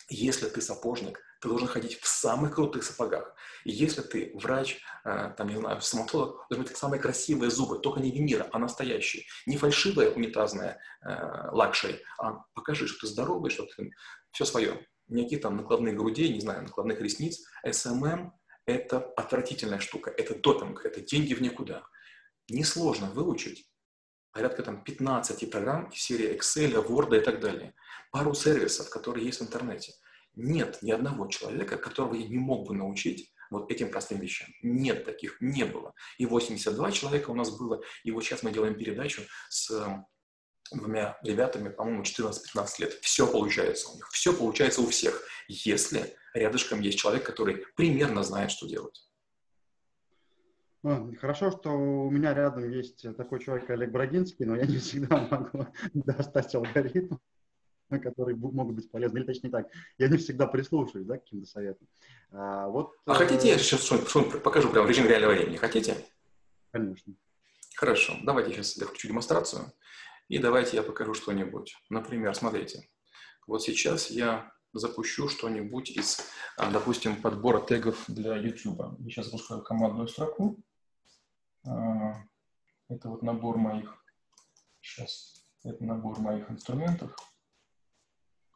если 0.08 0.48
ты 0.48 0.60
сапожник, 0.60 1.20
ты 1.40 1.48
должен 1.48 1.68
ходить 1.68 2.00
в 2.00 2.06
самых 2.06 2.54
крутых 2.54 2.82
сапогах. 2.82 3.34
И 3.64 3.70
если 3.70 4.00
ты 4.00 4.32
врач, 4.34 4.80
э, 5.04 5.34
там, 5.36 5.48
не 5.48 5.56
знаю, 5.56 5.80
стоматолог, 5.80 6.46
должны 6.48 6.66
быть 6.66 6.76
самые 6.76 7.00
красивые 7.00 7.50
зубы, 7.50 7.78
только 7.78 8.00
не 8.00 8.10
виниры, 8.10 8.48
а 8.52 8.58
настоящие. 8.58 9.24
Не 9.46 9.56
фальшивая 9.56 10.10
унитазная 10.10 10.80
э, 11.02 11.50
luxury, 11.52 12.02
а 12.18 12.44
покажи, 12.54 12.86
что 12.88 13.00
ты 13.00 13.06
здоровый, 13.06 13.50
что 13.50 13.66
ты 13.66 13.90
все 14.32 14.44
свое. 14.44 14.86
Никаких 15.06 15.42
там 15.42 15.56
накладных 15.56 15.96
грудей, 15.96 16.32
не 16.32 16.40
знаю, 16.40 16.62
накладных 16.62 17.00
ресниц. 17.00 17.40
SMM– 17.64 18.30
это 18.66 18.98
отвратительная 19.16 19.78
штука, 19.78 20.10
это 20.10 20.34
допинг, 20.34 20.84
это 20.84 21.00
деньги 21.00 21.34
в 21.34 21.40
никуда. 21.40 21.84
Несложно 22.50 23.10
выучить 23.10 23.68
порядка 24.32 24.62
там 24.62 24.82
15 24.84 25.50
программ 25.50 25.90
серии 25.92 26.36
Excel, 26.36 26.86
Word 26.86 27.18
и 27.18 27.20
так 27.20 27.40
далее. 27.40 27.74
Пару 28.10 28.34
сервисов, 28.34 28.90
которые 28.90 29.26
есть 29.26 29.40
в 29.40 29.44
интернете– 29.44 29.92
нет 30.38 30.78
ни 30.82 30.90
одного 30.92 31.26
человека, 31.26 31.76
которого 31.76 32.14
я 32.14 32.26
не 32.26 32.38
мог 32.38 32.66
бы 32.68 32.74
научить 32.74 33.32
вот 33.50 33.70
этим 33.70 33.90
простым 33.90 34.20
вещам. 34.20 34.48
Нет 34.62 35.04
таких, 35.04 35.40
не 35.40 35.64
было. 35.64 35.94
И 36.16 36.26
82 36.26 36.92
человека 36.92 37.30
у 37.30 37.34
нас 37.34 37.50
было, 37.50 37.82
и 38.04 38.10
вот 38.10 38.24
сейчас 38.24 38.42
мы 38.42 38.52
делаем 38.52 38.76
передачу 38.76 39.22
с 39.48 39.70
эм, 39.70 40.06
двумя 40.70 41.18
ребятами, 41.22 41.70
по-моему, 41.70 42.02
14-15 42.02 42.66
лет. 42.78 42.92
Все 43.02 43.26
получается 43.26 43.90
у 43.90 43.96
них, 43.96 44.08
все 44.10 44.32
получается 44.32 44.80
у 44.82 44.86
всех, 44.88 45.20
если 45.48 46.14
рядышком 46.34 46.80
есть 46.80 46.98
человек, 46.98 47.24
который 47.24 47.64
примерно 47.74 48.22
знает, 48.22 48.50
что 48.50 48.68
делать. 48.68 49.07
Хорошо, 50.82 51.50
что 51.50 51.70
у 51.70 52.10
меня 52.10 52.34
рядом 52.34 52.70
есть 52.70 53.04
такой 53.16 53.40
человек, 53.40 53.68
Олег 53.70 53.90
Брагинский, 53.90 54.44
но 54.44 54.56
я 54.56 54.64
не 54.64 54.78
всегда 54.78 55.26
могу 55.30 55.66
достать 55.94 56.54
алгоритм. 56.54 57.16
которые 57.88 58.36
могут 58.36 58.76
быть 58.76 58.90
полезны. 58.90 59.18
Или 59.18 59.26
точнее 59.26 59.50
так, 59.50 59.66
я 59.96 60.08
не 60.08 60.18
всегда 60.18 60.46
прислушиваюсь 60.46 61.06
да, 61.06 61.16
к 61.16 61.24
каким-то 61.24 61.48
советам. 61.48 61.88
А, 62.30 62.68
вот, 62.68 62.92
а 63.06 63.12
э... 63.12 63.14
хотите, 63.14 63.48
я 63.48 63.58
сейчас 63.58 63.82
что-нибудь 63.82 64.42
покажу 64.42 64.68
прямо 64.70 64.86
в 64.86 64.90
режиме 64.90 65.08
реального 65.08 65.32
времени? 65.32 65.56
Хотите? 65.56 65.96
Конечно. 66.70 67.14
Хорошо, 67.76 68.14
давайте 68.24 68.52
сейчас 68.52 68.76
я 68.76 68.86
включу 68.86 69.08
демонстрацию, 69.08 69.72
и 70.28 70.38
давайте 70.38 70.76
я 70.76 70.82
покажу 70.82 71.14
что-нибудь. 71.14 71.76
Например, 71.88 72.34
смотрите, 72.34 72.88
вот 73.46 73.62
сейчас 73.62 74.10
я 74.10 74.52
запущу 74.72 75.28
что-нибудь 75.28 75.90
из, 75.90 76.20
а, 76.56 76.70
допустим, 76.70 77.20
подбора 77.20 77.60
тегов 77.60 78.04
для 78.08 78.36
YouTube. 78.36 78.80
Я 78.98 79.10
сейчас 79.10 79.26
запускаю 79.26 79.62
командную 79.62 80.08
строку. 80.08 80.58
А, 81.66 82.22
это 82.88 83.08
вот 83.08 83.22
набор 83.22 83.58
моих, 83.58 83.94
сейчас, 84.80 85.44
это 85.64 85.82
набор 85.84 86.18
моих 86.20 86.50
инструментов. 86.50 87.16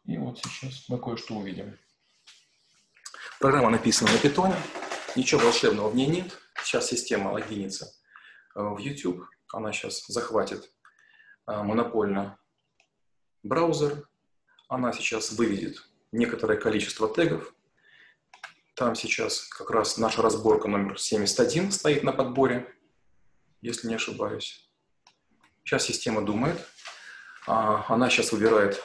И 0.04 0.18
вот 0.18 0.38
сейчас 0.38 0.88
мы 0.88 0.98
кое-что 0.98 1.36
увидим. 1.36 1.78
Программа 3.38 3.70
написана 3.70 4.12
на 4.12 4.18
питоне, 4.18 4.56
ничего 5.16 5.40
волшебного 5.40 5.88
в 5.88 5.96
ней 5.96 6.06
нет. 6.06 6.38
Сейчас 6.62 6.88
система 6.88 7.30
логинится 7.30 7.86
э, 8.54 8.60
в 8.60 8.78
YouTube, 8.78 9.24
она 9.52 9.72
сейчас 9.72 10.06
захватит 10.06 10.72
монопольно 11.46 12.38
браузер, 13.42 14.08
она 14.68 14.92
сейчас 14.92 15.32
выведет 15.32 15.76
некоторое 16.12 16.58
количество 16.58 17.12
тегов. 17.12 17.54
Там 18.74 18.94
сейчас 18.94 19.48
как 19.48 19.70
раз 19.70 19.98
наша 19.98 20.22
разборка 20.22 20.68
номер 20.68 20.98
71 20.98 21.72
стоит 21.72 22.02
на 22.04 22.12
подборе, 22.12 22.72
если 23.60 23.88
не 23.88 23.94
ошибаюсь. 23.94 24.68
Сейчас 25.64 25.84
система 25.84 26.24
думает, 26.24 26.58
а, 27.46 27.84
она 27.88 28.08
сейчас 28.10 28.32
выбирает 28.32 28.82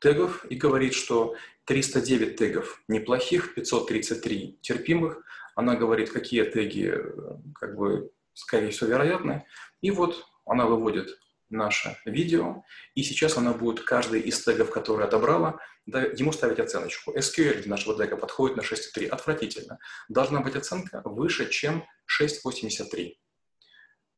тегов 0.00 0.44
и 0.46 0.56
говорит, 0.56 0.94
что 0.94 1.36
309 1.64 2.36
тегов 2.36 2.82
неплохих, 2.88 3.54
533 3.54 4.58
терпимых. 4.60 5.22
Она 5.54 5.76
говорит, 5.76 6.10
какие 6.10 6.44
теги, 6.44 6.90
э, 6.92 7.12
как 7.54 7.76
бы, 7.76 8.10
скорее 8.34 8.70
всего, 8.70 8.90
вероятны. 8.90 9.44
И 9.82 9.90
вот 9.90 10.24
она 10.46 10.66
выводит 10.66 11.18
наше 11.50 11.96
видео, 12.04 12.62
и 12.94 13.02
сейчас 13.02 13.36
она 13.36 13.52
будет 13.52 13.84
каждый 13.84 14.20
из 14.20 14.42
тегов, 14.42 14.70
который 14.70 15.04
отобрала, 15.04 15.58
ему 15.86 16.32
ставить 16.32 16.58
оценочку. 16.58 17.16
SQL 17.16 17.66
нашего 17.68 17.96
тега 17.96 18.16
подходит 18.16 18.56
на 18.56 18.62
6,3. 18.62 19.08
Отвратительно. 19.08 19.78
Должна 20.08 20.40
быть 20.40 20.56
оценка 20.56 21.02
выше, 21.04 21.48
чем 21.50 21.84
6,83. 22.20 23.14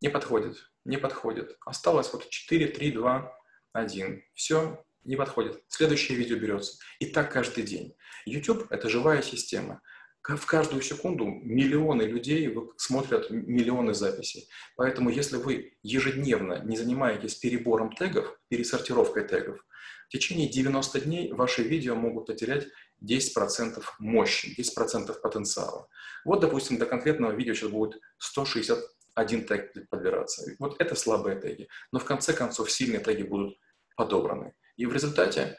Не 0.00 0.08
подходит, 0.08 0.56
не 0.84 0.96
подходит. 0.96 1.56
Осталось 1.64 2.12
вот 2.12 2.28
4, 2.28 2.68
3, 2.68 2.92
2, 2.92 3.38
1. 3.72 4.22
Все, 4.34 4.84
не 5.04 5.16
подходит. 5.16 5.62
Следующее 5.68 6.18
видео 6.18 6.36
берется. 6.36 6.78
И 6.98 7.06
так 7.06 7.32
каждый 7.32 7.64
день. 7.64 7.94
YouTube– 8.26 8.66
это 8.70 8.88
живая 8.88 9.22
система. 9.22 9.80
В 10.22 10.46
каждую 10.46 10.82
секунду 10.82 11.26
миллионы 11.26 12.02
людей 12.02 12.54
смотрят 12.76 13.28
миллионы 13.30 13.92
записей. 13.92 14.48
Поэтому 14.76 15.10
если 15.10 15.36
вы 15.36 15.74
ежедневно 15.82 16.62
не 16.64 16.76
занимаетесь 16.76 17.34
перебором 17.34 17.92
тегов, 17.92 18.38
пересортировкой 18.48 19.26
тегов, 19.26 19.64
в 20.06 20.12
течение 20.12 20.48
90 20.48 21.00
дней 21.00 21.32
ваши 21.32 21.62
видео 21.62 21.96
могут 21.96 22.26
потерять 22.26 22.68
10% 23.02 23.82
мощи, 23.98 24.54
10% 24.56 25.12
потенциала. 25.20 25.88
Вот, 26.24 26.40
допустим, 26.40 26.78
до 26.78 26.86
конкретного 26.86 27.32
видео 27.32 27.54
сейчас 27.54 27.70
будет 27.70 28.00
161 28.18 29.44
тег 29.46 29.72
подбираться. 29.88 30.54
Вот 30.60 30.80
это 30.80 30.94
слабые 30.94 31.40
теги. 31.40 31.66
Но 31.90 31.98
в 31.98 32.04
конце 32.04 32.32
концов 32.32 32.70
сильные 32.70 33.00
теги 33.00 33.24
будут 33.24 33.58
подобраны. 33.96 34.54
И 34.76 34.86
в 34.86 34.92
результате 34.92 35.58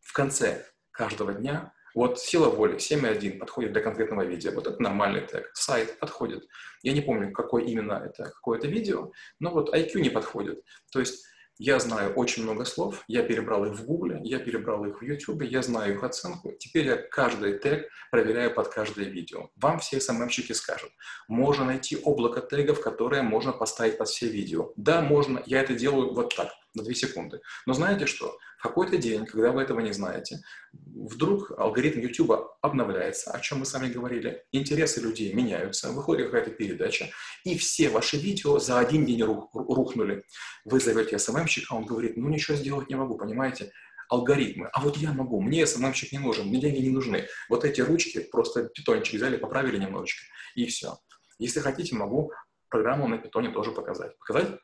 в 0.00 0.12
конце 0.12 0.66
каждого 0.90 1.32
дня 1.32 1.72
вот 1.94 2.18
сила 2.18 2.48
воли 2.48 2.76
7.1 2.76 3.38
подходит 3.38 3.72
для 3.72 3.82
конкретного 3.82 4.22
видео. 4.22 4.52
Вот 4.52 4.66
это 4.66 4.82
нормальный 4.82 5.26
тег. 5.26 5.50
Сайт 5.54 5.98
подходит. 5.98 6.46
Я 6.82 6.92
не 6.92 7.00
помню, 7.00 7.32
какой 7.32 7.64
именно 7.66 8.02
это, 8.04 8.24
какое 8.24 8.58
это 8.58 8.66
видео, 8.66 9.12
но 9.38 9.50
вот 9.50 9.74
IQ 9.74 10.00
не 10.00 10.10
подходит. 10.10 10.62
То 10.92 11.00
есть 11.00 11.24
я 11.58 11.78
знаю 11.78 12.12
очень 12.14 12.42
много 12.42 12.64
слов, 12.64 13.04
я 13.06 13.22
перебрал 13.22 13.64
их 13.64 13.74
в 13.74 13.86
Google, 13.86 14.18
я 14.24 14.40
перебрал 14.40 14.84
их 14.86 15.00
в 15.00 15.04
YouTube, 15.04 15.44
я 15.44 15.62
знаю 15.62 15.94
их 15.94 16.02
оценку. 16.02 16.52
Теперь 16.58 16.86
я 16.86 16.96
каждый 16.96 17.58
тег 17.58 17.88
проверяю 18.10 18.52
под 18.52 18.68
каждое 18.68 19.04
видео. 19.04 19.50
Вам 19.54 19.78
все 19.78 20.00
СММщики 20.00 20.52
скажут, 20.52 20.90
можно 21.28 21.64
найти 21.64 21.96
облако 22.02 22.40
тегов, 22.40 22.80
которые 22.80 23.22
можно 23.22 23.52
поставить 23.52 23.98
под 23.98 24.08
все 24.08 24.26
видео. 24.26 24.72
Да, 24.76 25.00
можно, 25.00 25.44
я 25.46 25.60
это 25.60 25.74
делаю 25.74 26.12
вот 26.12 26.34
так. 26.34 26.48
На 26.74 26.82
2 26.82 26.94
секунды. 26.94 27.40
Но 27.66 27.74
знаете 27.74 28.06
что? 28.06 28.36
В 28.58 28.62
какой-то 28.62 28.96
день, 28.96 29.26
когда 29.26 29.52
вы 29.52 29.62
этого 29.62 29.80
не 29.80 29.92
знаете, 29.92 30.40
вдруг 30.72 31.52
алгоритм 31.58 32.00
YouTube 32.00 32.32
обновляется, 32.62 33.30
о 33.30 33.40
чем 33.40 33.58
мы 33.58 33.66
с 33.66 33.72
вами 33.72 33.92
говорили, 33.92 34.42
интересы 34.52 35.00
людей 35.00 35.32
меняются, 35.32 35.90
выходит 35.90 36.26
какая-то 36.26 36.50
передача, 36.50 37.10
и 37.44 37.56
все 37.58 37.88
ваши 37.90 38.16
видео 38.16 38.58
за 38.58 38.78
один 38.78 39.04
день 39.04 39.22
рух, 39.22 39.50
рухнули. 39.52 40.24
Вы 40.64 40.80
зовете 40.80 41.18
СММщика, 41.18 41.74
он 41.74 41.84
говорит, 41.84 42.16
ну 42.16 42.28
ничего 42.28 42.56
сделать 42.56 42.88
не 42.88 42.94
могу, 42.94 43.16
понимаете? 43.18 43.70
алгоритмы. 44.08 44.68
А 44.72 44.80
вот 44.80 44.96
я 44.96 45.12
могу, 45.12 45.40
мне 45.40 45.66
СММщик 45.66 46.12
не 46.12 46.18
нужен, 46.18 46.46
мне 46.46 46.60
деньги 46.60 46.80
не 46.80 46.90
нужны. 46.90 47.26
Вот 47.48 47.64
эти 47.64 47.80
ручки 47.80 48.20
просто 48.20 48.64
питончик 48.64 49.14
взяли, 49.14 49.36
поправили 49.36 49.78
немножечко, 49.78 50.22
и 50.54 50.66
все. 50.66 50.98
Если 51.38 51.60
хотите, 51.60 51.96
могу 51.96 52.30
программу 52.68 53.08
на 53.08 53.18
питоне 53.18 53.50
тоже 53.50 53.72
показать. 53.72 54.16
Показать? 54.18 54.58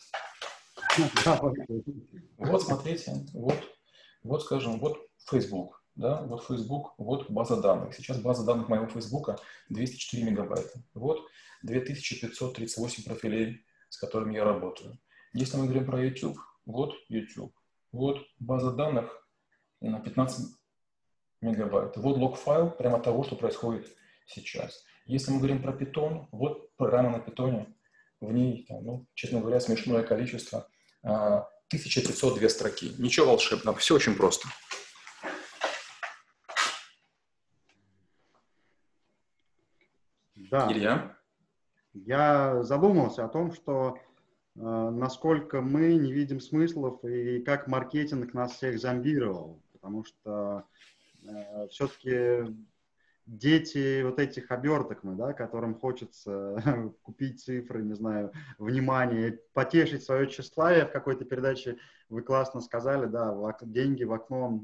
Вот, 2.38 2.62
смотрите, 2.62 3.12
вот, 3.32 3.56
вот, 4.23 4.42
скажем, 4.42 4.78
вот 4.78 4.99
Facebook, 5.28 5.82
да, 5.94 6.23
вот 6.23 6.44
Facebook, 6.44 6.94
вот 6.99 7.30
база 7.30 7.61
данных. 7.61 7.94
Сейчас 7.94 8.18
база 8.18 8.44
данных 8.44 8.68
моего 8.68 8.87
Facebook 8.87 9.40
204 9.68 10.25
мегабайта. 10.25 10.82
Вот 10.94 11.26
2538 11.62 13.04
профилей, 13.04 13.64
с 13.88 13.99
которыми 13.99 14.35
я 14.35 14.44
работаю. 14.44 14.99
Если 15.32 15.56
мы 15.59 15.64
говорим 15.64 15.87
про 15.87 16.02
YouTube, 16.02 16.38
вот 16.64 16.94
YouTube, 17.09 17.54
вот 17.92 18.18
база 18.38 18.73
данных 18.73 19.28
на 19.80 20.00
15 20.00 20.56
мегабайт. 21.40 21.97
Вот 21.97 22.16
лог-файл 22.16 22.70
прямо 22.70 23.00
того, 23.00 23.25
что 23.25 23.37
происходит 23.37 23.87
сейчас. 24.26 24.85
Если 25.06 25.30
мы 25.30 25.38
говорим 25.38 25.62
про 25.62 25.73
Python, 25.73 26.26
вот 26.32 26.75
программа 26.76 27.11
на 27.11 27.23
Python, 27.23 27.73
в 28.20 28.32
ней, 28.32 28.66
ну, 28.68 29.06
честно 29.14 29.40
говоря, 29.40 29.61
смешное 29.61 30.02
количество, 30.02 30.68
1502 31.02 32.47
а, 32.47 32.49
строки. 32.49 32.92
Ничего 32.99 33.26
волшебного, 33.26 33.78
все 33.78 33.95
очень 33.95 34.14
просто. 34.14 34.49
Да. 40.35 40.71
Илья? 40.71 41.16
Я 41.92 42.62
задумался 42.62 43.25
о 43.25 43.28
том, 43.28 43.52
что 43.54 43.99
э, 44.57 44.61
насколько 44.61 45.61
мы 45.61 45.95
не 45.95 46.12
видим 46.12 46.40
смыслов 46.40 47.04
и 47.04 47.40
как 47.40 47.69
маркетинг 47.69 48.35
нас 48.35 48.52
всех 48.52 48.80
зомбировал 48.80 49.61
потому 49.80 50.04
что 50.04 50.64
э, 51.23 51.69
все-таки 51.69 52.54
дети 53.27 54.03
вот 54.03 54.19
этих 54.19 54.50
оберток 54.50 55.03
мы, 55.03 55.15
да, 55.15 55.33
которым 55.33 55.75
хочется 55.75 56.95
купить 57.03 57.43
цифры, 57.43 57.83
не 57.83 57.95
знаю, 57.95 58.33
внимание, 58.59 59.41
потешить 59.53 60.05
свое 60.05 60.27
тщеславие 60.27 60.87
в 60.87 60.93
какой-то 60.93 61.25
передаче, 61.25 61.79
вы 62.09 62.23
классно 62.23 62.61
сказали, 62.61 63.07
да, 63.07 63.35
деньги 63.62 64.05
в 64.05 64.12
окно, 64.12 64.61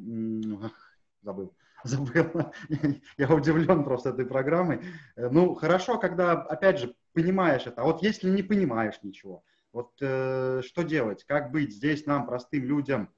забыл, 1.23 1.55
забыл, 1.85 2.53
я 3.19 3.29
удивлен 3.35 3.85
просто 3.85 4.11
этой 4.11 4.27
программой. 4.27 4.81
Э, 5.17 5.29
ну, 5.31 5.55
хорошо, 5.55 5.99
когда, 5.99 6.33
опять 6.33 6.79
же, 6.79 6.95
понимаешь 7.13 7.67
это, 7.67 7.83
а 7.83 7.85
вот 7.85 8.03
если 8.03 8.29
не 8.29 8.43
понимаешь 8.43 8.99
ничего, 9.03 9.45
вот 9.73 9.93
э, 10.01 10.63
что 10.65 10.83
делать, 10.83 11.25
как 11.25 11.51
быть 11.51 11.75
здесь 11.75 12.07
нам, 12.07 12.27
простым 12.27 12.65
людям, 12.65 13.11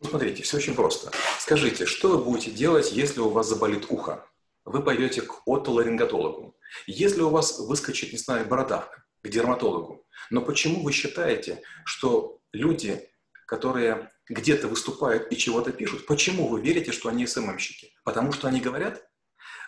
ну, 0.00 0.10
смотрите, 0.10 0.44
все 0.44 0.58
очень 0.58 0.76
просто. 0.76 1.10
Скажите, 1.40 1.84
что 1.84 2.16
вы 2.16 2.24
будете 2.24 2.52
делать, 2.52 2.92
если 2.92 3.20
у 3.20 3.30
вас 3.30 3.48
заболит 3.48 3.90
ухо? 3.90 4.24
Вы 4.68 4.82
пойдете 4.82 5.22
к 5.22 5.42
отоларингатологу. 5.46 6.56
Если 6.86 7.22
у 7.22 7.30
вас 7.30 7.58
выскочит, 7.58 8.12
не 8.12 8.18
знаю, 8.18 8.46
бородавка, 8.46 9.04
к 9.22 9.28
дерматологу. 9.28 10.06
Но 10.30 10.42
почему 10.42 10.82
вы 10.82 10.92
считаете, 10.92 11.62
что 11.84 12.40
люди, 12.52 13.08
которые 13.46 14.12
где-то 14.28 14.68
выступают 14.68 15.32
и 15.32 15.36
чего-то 15.36 15.72
пишут, 15.72 16.06
почему 16.06 16.48
вы 16.48 16.60
верите, 16.60 16.92
что 16.92 17.08
они 17.08 17.26
СММщики? 17.26 17.94
Потому 18.04 18.32
что 18.32 18.48
они 18.48 18.60
говорят? 18.60 19.02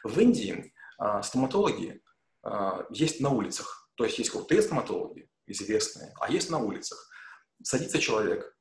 В 0.05 0.19
Индии 0.21 0.75
а, 0.99 1.23
стоматологи 1.23 2.03
а, 2.43 2.85
есть 2.91 3.21
на 3.21 3.31
улицах. 3.31 3.91
То 3.97 4.05
есть 4.05 4.19
есть 4.19 4.31
крутые 4.31 4.61
стоматологи, 4.61 5.31
известные, 5.47 6.13
а 6.21 6.31
есть 6.31 6.51
на 6.51 6.59
улицах. 6.59 7.09
Садится 7.63 7.99
человек, 7.99 8.55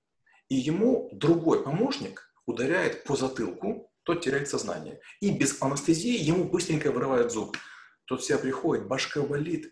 и 0.47 0.55
ему 0.55 1.09
другой 1.13 1.63
помощник 1.63 2.33
ударяет 2.45 3.03
по 3.03 3.15
затылку, 3.15 3.88
тот 4.09 4.21
теряет 4.21 4.49
сознание. 4.49 4.99
И 5.19 5.29
без 5.29 5.61
анестезии 5.61 6.17
ему 6.17 6.45
быстренько 6.45 6.91
вырывают 6.91 7.31
зуб. 7.31 7.55
Тот 8.05 8.19
в 8.19 8.23
себя 8.23 8.39
приходит, 8.39 8.87
башка 8.87 9.21
болит, 9.21 9.71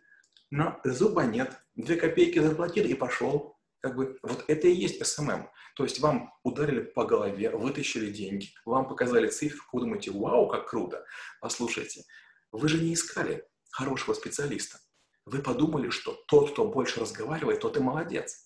но 0.51 0.79
зуба 0.83 1.23
нет, 1.23 1.59
две 1.73 1.95
копейки 1.95 2.37
заплатил 2.37 2.85
и 2.85 2.93
пошел. 2.93 3.57
Как 3.79 3.95
бы, 3.95 4.19
вот 4.21 4.45
это 4.47 4.67
и 4.67 4.75
есть 4.75 5.03
SMM. 5.03 5.49
То 5.75 5.83
есть 5.85 5.99
вам 6.01 6.31
ударили 6.43 6.81
по 6.81 7.03
голове, 7.03 7.49
вытащили 7.49 8.11
деньги, 8.11 8.49
вам 8.63 8.87
показали 8.87 9.27
цифру, 9.27 9.63
вы 9.73 9.81
думаете, 9.81 10.11
вау, 10.11 10.47
как 10.47 10.69
круто. 10.69 11.03
Послушайте, 11.41 12.03
вы 12.51 12.69
же 12.69 12.79
не 12.79 12.93
искали 12.93 13.43
хорошего 13.71 14.13
специалиста. 14.13 14.77
Вы 15.25 15.39
подумали, 15.39 15.89
что 15.89 16.13
тот, 16.27 16.51
кто 16.51 16.67
больше 16.67 16.99
разговаривает, 16.99 17.61
тот 17.61 17.75
и 17.75 17.79
молодец. 17.79 18.45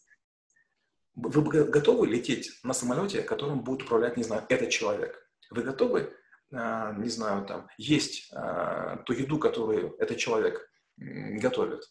Вы 1.16 1.66
готовы 1.66 2.08
лететь 2.08 2.50
на 2.64 2.72
самолете, 2.72 3.24
которым 3.24 3.62
будет 3.62 3.84
управлять, 3.84 4.16
не 4.16 4.24
знаю, 4.24 4.46
этот 4.48 4.70
человек? 4.70 5.28
Вы 5.52 5.64
готовы, 5.64 6.14
а, 6.54 6.94
не 6.94 7.10
знаю, 7.10 7.46
там, 7.46 7.68
есть 7.78 8.32
а, 8.34 8.98
ту 9.06 9.14
еду, 9.14 9.38
которую 9.38 9.96
этот 10.00 10.18
человек 10.18 10.68
готовит? 10.98 11.84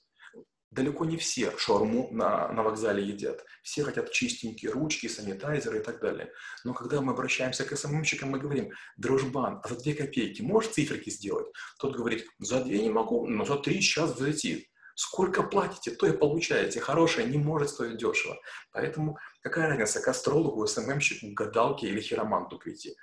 Далеко 0.71 1.05
не 1.05 1.17
все 1.17 1.53
шаурму 1.59 2.09
на, 2.13 2.53
на 2.53 2.63
вокзале 2.63 3.05
едят. 3.05 3.45
Все 3.63 3.83
хотят 3.83 4.13
чистенькие 4.13 4.71
ручки, 4.71 5.09
санитайзеры 5.09 5.81
и 5.81 5.83
так 5.83 6.01
далее. 6.01 6.33
Но 6.65 6.75
когда 6.75 7.01
мы 7.01 7.13
обращаемся 7.13 7.65
к 7.65 7.77
СММщикам, 7.77 8.31
мы 8.31 8.39
говорим, 8.39 8.71
дружбан, 8.97 9.61
а 9.63 9.69
за 9.69 9.77
две 9.81 9.95
копейки 9.95 10.43
можешь 10.43 10.71
циферки 10.71 11.11
сделать? 11.11 11.49
Тот 11.81 11.97
говорит, 11.97 12.25
за 12.39 12.63
две 12.63 12.83
не 12.83 12.91
могу, 12.91 13.27
но 13.27 13.45
за 13.45 13.57
три 13.57 13.81
сейчас 13.81 14.15
взлетит. 14.15 14.69
Сколько 14.95 15.43
платите, 15.43 15.91
то 15.93 16.07
и 16.07 16.17
получаете. 16.17 16.79
Хорошее 16.79 17.27
не 17.27 17.39
может 17.39 17.71
стоить 17.71 17.97
дешево. 17.97 18.39
Поэтому 18.71 19.19
какая 19.43 19.69
разница, 19.69 20.01
к 20.01 20.09
астрологу, 20.09 20.67
СММщику, 20.67 21.33
гадалке 21.33 21.89
или 21.89 22.01
хироманту 22.01 22.59
прийти? 22.59 22.95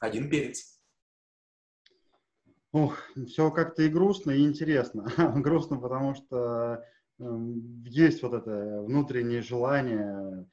Один 0.00 0.30
перец. 0.30 0.78
Ох, 2.72 2.98
все 3.26 3.50
как-то 3.50 3.82
и 3.82 3.88
грустно, 3.88 4.30
и 4.30 4.44
интересно. 4.44 5.06
грустно, 5.36 5.78
потому 5.78 6.14
что 6.14 6.84
э, 7.18 7.24
есть 7.84 8.22
вот 8.22 8.34
это 8.34 8.82
внутреннее 8.82 9.40
желание, 9.40 10.46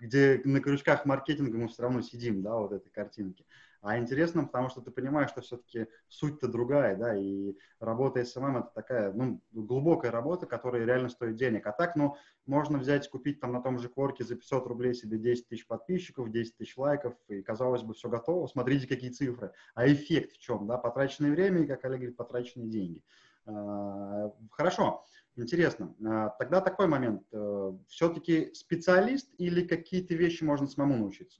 где 0.00 0.40
на 0.44 0.60
крючках 0.60 1.06
маркетинга 1.06 1.56
мы 1.56 1.68
все 1.68 1.82
равно 1.82 2.02
сидим, 2.02 2.42
да, 2.42 2.56
вот 2.56 2.72
этой 2.72 2.90
картинки. 2.90 3.46
А 3.84 3.98
интересно, 3.98 4.46
потому 4.46 4.70
что 4.70 4.80
ты 4.80 4.90
понимаешь, 4.90 5.28
что 5.28 5.42
все-таки 5.42 5.88
суть-то 6.08 6.48
другая, 6.48 6.96
да, 6.96 7.14
и 7.14 7.54
работа 7.80 8.24
SMM 8.24 8.56
это 8.56 8.70
такая, 8.74 9.12
ну, 9.12 9.42
глубокая 9.52 10.10
работа, 10.10 10.46
которая 10.46 10.86
реально 10.86 11.10
стоит 11.10 11.36
денег. 11.36 11.66
А 11.66 11.72
так, 11.72 11.94
ну, 11.94 12.16
можно 12.46 12.78
взять, 12.78 13.10
купить 13.10 13.40
там 13.40 13.52
на 13.52 13.60
том 13.60 13.78
же 13.78 13.90
Кворке 13.90 14.24
за 14.24 14.36
500 14.36 14.66
рублей 14.68 14.94
себе 14.94 15.18
10 15.18 15.48
тысяч 15.48 15.66
подписчиков, 15.66 16.30
10 16.30 16.56
тысяч 16.56 16.78
лайков, 16.78 17.14
и 17.28 17.42
казалось 17.42 17.82
бы, 17.82 17.92
все 17.92 18.08
готово, 18.08 18.46
смотрите, 18.46 18.86
какие 18.86 19.10
цифры. 19.10 19.52
А 19.74 19.86
эффект 19.86 20.32
в 20.32 20.38
чем, 20.38 20.66
да, 20.66 20.78
потраченное 20.78 21.32
время 21.32 21.60
и, 21.60 21.66
как 21.66 21.84
Олег 21.84 21.98
говорит, 21.98 22.16
потраченные 22.16 22.70
деньги. 22.70 23.02
А, 23.44 24.32
хорошо, 24.50 25.04
интересно. 25.36 25.94
А, 26.06 26.30
тогда 26.30 26.62
такой 26.62 26.86
момент. 26.86 27.22
Э, 27.32 27.72
Все-таки 27.88 28.54
специалист 28.54 29.28
или 29.36 29.62
какие-то 29.62 30.14
вещи 30.14 30.42
можно 30.42 30.66
самому 30.66 30.96
научиться? 30.96 31.38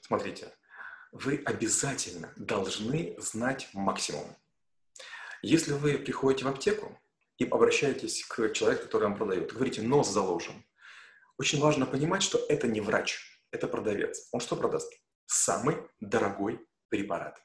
Смотрите, 0.00 0.52
вы 1.14 1.40
обязательно 1.44 2.32
должны 2.36 3.14
знать 3.18 3.68
максимум. 3.72 4.36
Если 5.42 5.72
вы 5.72 5.96
приходите 5.96 6.44
в 6.44 6.48
аптеку 6.48 7.00
и 7.38 7.44
обращаетесь 7.44 8.24
к 8.24 8.52
человеку, 8.52 8.84
который 8.84 9.04
вам 9.04 9.16
продает, 9.16 9.52
говорите 9.52 9.80
«нос 9.82 10.10
заложен», 10.10 10.64
очень 11.38 11.60
важно 11.60 11.86
понимать, 11.86 12.22
что 12.22 12.44
это 12.48 12.66
не 12.66 12.80
врач, 12.80 13.40
это 13.52 13.68
продавец. 13.68 14.28
Он 14.32 14.40
что 14.40 14.56
продаст? 14.56 14.92
Самый 15.26 15.76
дорогой 16.00 16.60
препарат. 16.88 17.40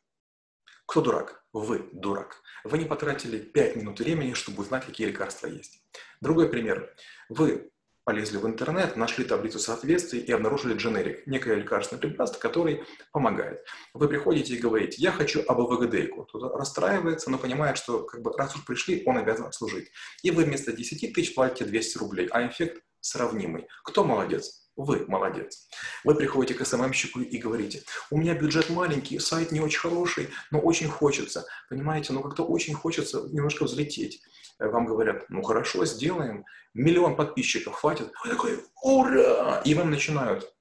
Кто 0.87 1.01
дурак? 1.01 1.45
Вы 1.53 1.89
дурак. 1.93 2.41
Вы 2.63 2.79
не 2.79 2.85
потратили 2.85 3.37
5 3.37 3.75
минут 3.75 3.99
времени, 3.99 4.33
чтобы 4.33 4.63
узнать, 4.63 4.85
какие 4.85 5.07
лекарства 5.07 5.45
есть. 5.45 5.83
Другой 6.21 6.49
пример. 6.49 6.95
Вы 7.29 7.71
полезли 8.09 8.37
в 8.37 8.47
интернет, 8.47 8.95
нашли 8.95 9.23
таблицу 9.23 9.59
соответствий 9.59 10.19
и 10.19 10.31
обнаружили 10.31 10.73
дженерик, 10.73 11.27
некое 11.27 11.53
лекарственное 11.53 12.01
препарат, 12.01 12.35
который 12.37 12.83
помогает. 13.11 13.63
Вы 13.93 14.07
приходите 14.07 14.55
и 14.55 14.57
говорите, 14.57 14.99
я 14.99 15.11
хочу 15.11 15.43
АБВГД-ку. 15.47 16.23
Кто-то 16.23 16.49
расстраивается, 16.57 17.29
но 17.29 17.37
понимает, 17.37 17.77
что 17.77 18.01
как 18.01 18.23
бы, 18.23 18.33
раз 18.35 18.55
уж 18.55 18.65
пришли, 18.65 19.03
он 19.05 19.19
обязан 19.19 19.45
обслужить. 19.45 19.91
И 20.23 20.31
вы 20.31 20.45
вместо 20.45 20.71
10 20.71 21.13
тысяч 21.13 21.35
платите 21.35 21.65
200 21.65 21.97
рублей, 21.99 22.27
а 22.31 22.47
эффект 22.47 22.81
сравнимый. 22.99 23.67
Кто 23.83 24.03
молодец? 24.03 24.71
Вы 24.75 25.05
молодец. 25.07 25.67
Вы 26.03 26.15
приходите 26.15 26.55
к 26.55 26.65
СММщику 26.65 27.19
и 27.19 27.37
говорите, 27.37 27.83
у 28.09 28.17
меня 28.17 28.33
бюджет 28.33 28.71
маленький, 28.71 29.19
сайт 29.19 29.51
не 29.51 29.59
очень 29.59 29.81
хороший, 29.81 30.29
но 30.49 30.59
очень 30.61 30.87
хочется. 30.87 31.45
Понимаете, 31.69 32.13
но 32.13 32.23
как-то 32.23 32.43
очень 32.43 32.73
хочется 32.73 33.21
немножко 33.31 33.65
взлететь. 33.65 34.23
Вам 34.67 34.85
говорят, 34.85 35.29
ну 35.29 35.41
хорошо, 35.41 35.85
сделаем, 35.85 36.45
миллион 36.73 37.15
подписчиков 37.15 37.75
хватит, 37.75 38.11
вы 38.23 38.31
такой, 38.31 38.59
ура! 38.81 39.61
И 39.65 39.73
вам 39.73 39.89
начинают 39.89 40.53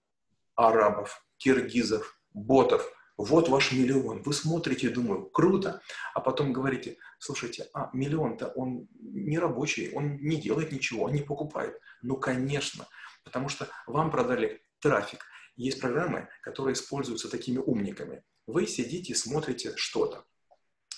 арабов, 0.55 1.25
киргизов, 1.37 2.19
ботов, 2.33 2.89
вот 3.19 3.49
ваш 3.49 3.73
миллион. 3.73 4.23
Вы 4.23 4.33
смотрите, 4.33 4.91
думаю, 4.91 5.27
круто. 5.27 5.83
А 6.15 6.21
потом 6.21 6.53
говорите, 6.53 6.99
слушайте, 7.19 7.69
а 7.75 7.91
миллион-то 7.93 8.49
он 8.55 8.87
не 9.01 9.39
рабочий, 9.41 9.91
он 9.93 10.19
не 10.19 10.37
делает 10.37 10.71
ничего, 10.71 11.07
он 11.07 11.13
не 11.13 11.23
покупает. 11.23 11.81
Ну, 12.01 12.17
конечно, 12.17 12.87
потому 13.25 13.49
что 13.49 13.67
вам 13.87 14.13
продали 14.13 14.63
трафик. 14.81 15.25
Есть 15.57 15.81
программы, 15.81 16.29
которые 16.43 16.75
используются 16.75 17.29
такими 17.29 17.59
умниками. 17.59 18.23
Вы 18.47 18.69
сидите, 18.69 19.17
смотрите 19.17 19.75
что-то, 19.77 20.25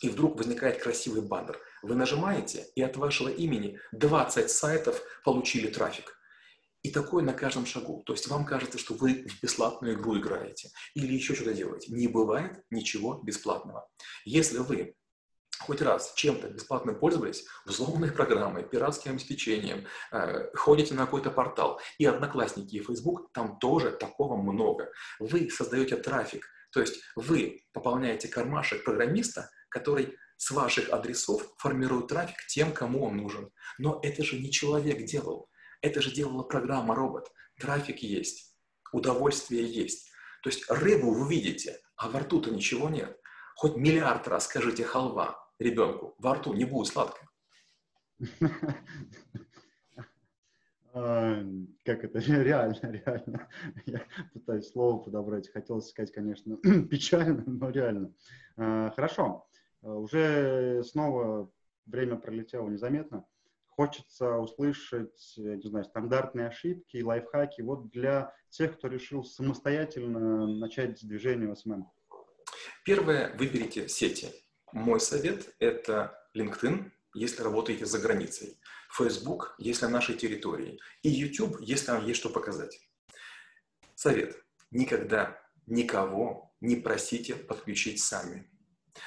и 0.00 0.08
вдруг 0.08 0.36
возникает 0.36 0.82
красивый 0.82 1.22
баннер. 1.22 1.58
Вы 1.82 1.94
нажимаете, 1.94 2.66
и 2.74 2.82
от 2.82 2.96
вашего 2.96 3.28
имени 3.28 3.78
20 3.92 4.50
сайтов 4.50 5.00
получили 5.24 5.68
трафик. 5.68 6.16
И 6.82 6.90
такое 6.90 7.22
на 7.22 7.34
каждом 7.34 7.66
шагу. 7.66 8.02
То 8.06 8.14
есть 8.14 8.26
вам 8.28 8.46
кажется, 8.46 8.78
что 8.78 8.94
вы 8.94 9.26
в 9.28 9.42
бесплатную 9.42 9.94
игру 9.94 10.18
играете 10.18 10.70
или 10.94 11.12
еще 11.12 11.34
что-то 11.34 11.52
делаете. 11.52 11.92
Не 11.92 12.08
бывает 12.08 12.64
ничего 12.70 13.20
бесплатного. 13.22 13.86
Если 14.24 14.58
вы 14.58 14.94
хоть 15.60 15.82
раз 15.82 16.14
чем-то 16.14 16.48
бесплатно 16.48 16.94
пользовались, 16.94 17.44
взломанной 17.66 18.10
программой, 18.12 18.62
пиратским 18.62 19.12
обеспечением, 19.12 19.86
э, 20.10 20.50
ходите 20.54 20.94
на 20.94 21.04
какой-то 21.04 21.30
портал, 21.30 21.80
и 21.98 22.06
Одноклассники, 22.06 22.76
и 22.76 22.82
Facebook, 22.82 23.30
там 23.32 23.58
тоже 23.58 23.90
такого 23.90 24.40
много. 24.40 24.90
Вы 25.18 25.50
создаете 25.50 25.96
трафик, 25.96 26.46
то 26.72 26.80
есть 26.80 27.02
вы 27.14 27.62
пополняете 27.74 28.28
кармашек 28.28 28.84
программиста, 28.84 29.50
который 29.70 30.16
с 30.36 30.50
ваших 30.50 30.90
адресов 30.90 31.42
формирует 31.58 32.08
трафик 32.08 32.46
тем, 32.48 32.72
кому 32.72 33.04
он 33.04 33.16
нужен. 33.16 33.50
Но 33.78 34.00
это 34.02 34.22
же 34.22 34.38
не 34.38 34.50
человек 34.50 35.04
делал, 35.04 35.48
это 35.80 36.02
же 36.02 36.12
делала 36.12 36.42
программа-робот. 36.42 37.30
Трафик 37.58 37.98
есть, 37.98 38.56
удовольствие 38.92 39.64
есть. 39.64 40.10
То 40.42 40.50
есть 40.50 40.70
рыбу 40.70 41.12
вы 41.12 41.28
видите, 41.28 41.78
а 41.96 42.08
во 42.08 42.20
рту-то 42.20 42.50
ничего 42.50 42.88
нет. 42.88 43.18
Хоть 43.56 43.76
миллиард 43.76 44.26
раз 44.28 44.44
скажите 44.44 44.84
халва, 44.84 45.38
ребенку, 45.58 46.14
во 46.18 46.34
рту 46.34 46.54
не 46.54 46.64
будет 46.64 46.88
сладко. 46.88 47.28
Как 50.92 52.04
это? 52.04 52.18
Реально, 52.18 52.80
реально. 52.82 53.48
Я 53.86 54.04
пытаюсь 54.32 54.70
слово 54.70 54.98
подобрать. 55.02 55.48
Хотелось 55.52 55.88
сказать, 55.88 56.12
конечно, 56.12 56.56
печально, 56.90 57.44
но 57.46 57.70
реально. 57.70 58.12
А, 58.56 58.90
хорошо. 58.90 59.46
А, 59.82 59.94
уже 59.94 60.82
снова 60.84 61.50
время 61.86 62.16
пролетело 62.16 62.68
незаметно. 62.68 63.26
Хочется 63.66 64.36
услышать, 64.36 65.34
не 65.36 65.68
знаю, 65.68 65.84
стандартные 65.84 66.48
ошибки 66.48 66.98
и 66.98 67.02
лайфхаки 67.02 67.62
вот 67.62 67.90
для 67.90 68.34
тех, 68.50 68.76
кто 68.76 68.88
решил 68.88 69.24
самостоятельно 69.24 70.46
начать 70.46 71.00
движение 71.06 71.48
в 71.48 71.56
SMM. 71.56 71.90
Первое, 72.84 73.34
выберите 73.36 73.88
сети. 73.88 74.28
Мой 74.72 75.00
совет– 75.00 75.54
это 75.58 76.14
LinkedIn, 76.34 76.90
если 77.14 77.42
работаете 77.42 77.86
за 77.86 77.98
границей, 77.98 78.60
Facebook, 78.92 79.54
если 79.58 79.86
на 79.86 79.92
нашей 79.92 80.14
территории, 80.14 80.78
и 81.02 81.08
YouTube, 81.08 81.60
если 81.60 81.92
вам 81.92 82.06
есть 82.06 82.20
что 82.20 82.28
показать. 82.28 82.80
Совет. 83.94 84.36
Никогда 84.70 85.40
никого 85.66 86.54
не 86.60 86.76
просите 86.76 87.34
подключить 87.34 88.00
сами. 88.02 88.48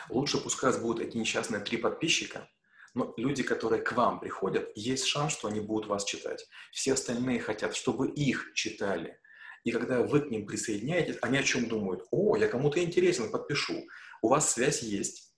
Лучше 0.09 0.37
пускай 0.37 0.69
у 0.69 0.73
вас 0.73 0.81
будут 0.81 1.05
эти 1.05 1.17
несчастные 1.17 1.61
три 1.61 1.77
подписчика, 1.77 2.49
но 2.93 3.13
люди, 3.17 3.43
которые 3.43 3.81
к 3.81 3.91
вам 3.93 4.19
приходят, 4.19 4.71
есть 4.75 5.05
шанс, 5.05 5.33
что 5.33 5.47
они 5.47 5.59
будут 5.59 5.87
вас 5.87 6.05
читать. 6.05 6.47
Все 6.71 6.93
остальные 6.93 7.39
хотят, 7.39 7.75
чтобы 7.75 8.09
их 8.09 8.51
читали. 8.53 9.19
И 9.63 9.71
когда 9.71 10.03
вы 10.03 10.21
к 10.21 10.29
ним 10.29 10.45
присоединяетесь, 10.45 11.17
они 11.21 11.37
о 11.37 11.43
чем 11.43 11.67
думают? 11.67 12.05
О, 12.11 12.35
я 12.35 12.47
кому-то 12.47 12.83
интересен, 12.83 13.31
подпишу. 13.31 13.87
У 14.21 14.27
вас 14.27 14.51
связь 14.51 14.83
есть. 14.83 15.33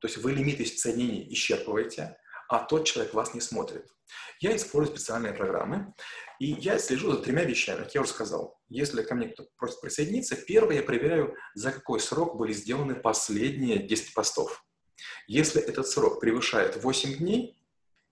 То 0.00 0.06
есть 0.06 0.18
вы 0.18 0.32
лимиты 0.32 0.64
соединений 0.64 1.26
исчерпываете, 1.32 2.16
а 2.48 2.58
тот 2.64 2.84
человек 2.86 3.14
вас 3.14 3.34
не 3.34 3.40
смотрит. 3.40 3.86
Я 4.40 4.54
использую 4.56 4.96
специальные 4.96 5.32
программы, 5.32 5.94
и 6.38 6.46
я 6.46 6.78
слежу 6.78 7.12
за 7.12 7.18
тремя 7.18 7.44
вещами, 7.44 7.84
как 7.84 7.94
я 7.94 8.02
уже 8.02 8.10
сказал. 8.10 8.60
Если 8.68 9.02
ко 9.02 9.14
мне 9.14 9.28
кто-то 9.28 9.50
просит 9.56 9.80
присоединиться, 9.80 10.36
первое 10.36 10.76
я 10.76 10.82
проверяю, 10.82 11.34
за 11.54 11.72
какой 11.72 12.00
срок 12.00 12.36
были 12.36 12.52
сделаны 12.52 12.94
последние 12.94 13.78
10 13.78 14.14
постов. 14.14 14.64
Если 15.26 15.60
этот 15.62 15.88
срок 15.88 16.20
превышает 16.20 16.82
8 16.82 17.18
дней, 17.18 17.58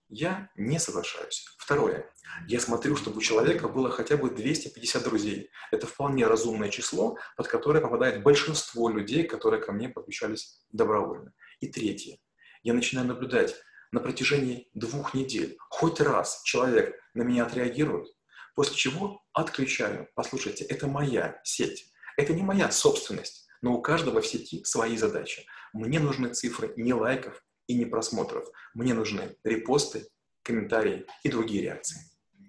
я 0.08 0.50
не 0.56 0.78
соглашаюсь. 0.78 1.46
Второе. 1.58 2.06
Я 2.46 2.60
смотрю, 2.60 2.96
чтобы 2.96 3.18
у 3.18 3.22
человека 3.22 3.66
было 3.68 3.90
хотя 3.90 4.18
бы 4.18 4.30
250 4.30 5.02
друзей. 5.02 5.50
Это 5.70 5.86
вполне 5.86 6.26
разумное 6.26 6.68
число, 6.68 7.16
под 7.36 7.48
которое 7.48 7.80
попадает 7.80 8.22
большинство 8.22 8.90
людей, 8.90 9.24
которые 9.24 9.62
ко 9.62 9.72
мне 9.72 9.88
подключались 9.88 10.66
добровольно. 10.70 11.32
И 11.60 11.68
третье. 11.68 12.18
Я 12.62 12.74
начинаю 12.74 13.06
наблюдать 13.06 13.54
на 13.92 14.00
протяжении 14.00 14.68
двух 14.74 15.14
недель. 15.14 15.56
Хоть 15.68 16.00
раз 16.00 16.42
человек 16.44 16.98
на 17.14 17.22
меня 17.22 17.44
отреагирует, 17.46 18.08
после 18.54 18.74
чего 18.74 19.22
отключаю. 19.32 20.08
Послушайте, 20.14 20.64
это 20.64 20.86
моя 20.86 21.40
сеть. 21.44 21.92
Это 22.16 22.32
не 22.34 22.42
моя 22.42 22.70
собственность, 22.70 23.46
но 23.62 23.74
у 23.74 23.80
каждого 23.80 24.20
в 24.20 24.26
сети 24.26 24.64
свои 24.64 24.96
задачи. 24.96 25.46
Мне 25.72 26.00
нужны 26.00 26.34
цифры 26.34 26.72
не 26.76 26.92
лайков 26.92 27.42
и 27.66 27.74
не 27.74 27.86
просмотров. 27.86 28.46
Мне 28.74 28.92
нужны 28.92 29.36
репосты, 29.44 30.08
комментарии 30.42 31.06
и 31.22 31.28
другие 31.28 31.62
реакции. 31.62 32.00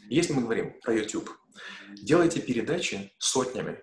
Если 0.09 0.33
мы 0.33 0.41
говорим 0.41 0.79
про 0.81 0.93
YouTube, 0.93 1.29
делайте 1.93 2.41
передачи 2.41 3.13
сотнями. 3.17 3.81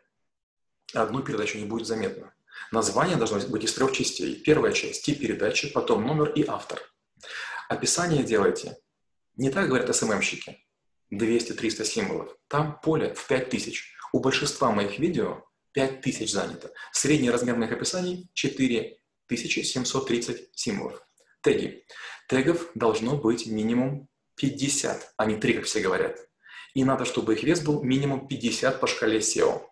Одну 0.92 1.22
передачу 1.22 1.56
не 1.58 1.64
будет 1.64 1.86
заметно. 1.86 2.34
Название 2.72 3.16
должно 3.16 3.38
быть 3.48 3.64
из 3.64 3.72
трех 3.72 3.92
частей. 3.92 4.36
Первая 4.36 4.72
часть– 4.72 5.04
тип 5.04 5.20
передачи, 5.20 5.72
потом 5.72 6.06
номер 6.06 6.30
и 6.30 6.44
автор. 6.46 6.80
Описание 7.70 8.22
делайте. 8.24 8.76
Не 9.36 9.48
так 9.48 9.68
говорят 9.68 9.94
СММщики. 9.94 10.58
200-300 11.14 11.84
символов. 11.84 12.36
Там 12.48 12.80
поле 12.82 13.14
в 13.14 13.28
5000. 13.28 13.94
У 14.12 14.18
большинства 14.18 14.72
моих 14.72 14.98
видео 14.98 15.44
5000 15.74 16.28
занято. 16.28 16.72
Средний 16.90 17.30
размер 17.30 17.54
моих 17.54 17.70
описаний 17.70 18.28
4730 18.34 20.48
символов. 20.52 21.00
Теги. 21.42 21.84
Тегов 22.28 22.72
должно 22.74 23.16
быть 23.16 23.46
минимум 23.46 24.08
50, 24.34 25.14
а 25.16 25.26
не 25.26 25.36
3, 25.36 25.52
как 25.52 25.66
все 25.66 25.78
говорят. 25.78 26.18
И 26.74 26.82
надо, 26.82 27.04
чтобы 27.04 27.34
их 27.34 27.44
вес 27.44 27.60
был 27.60 27.84
минимум 27.84 28.26
50 28.26 28.80
по 28.80 28.88
шкале 28.88 29.20
SEO. 29.20 29.62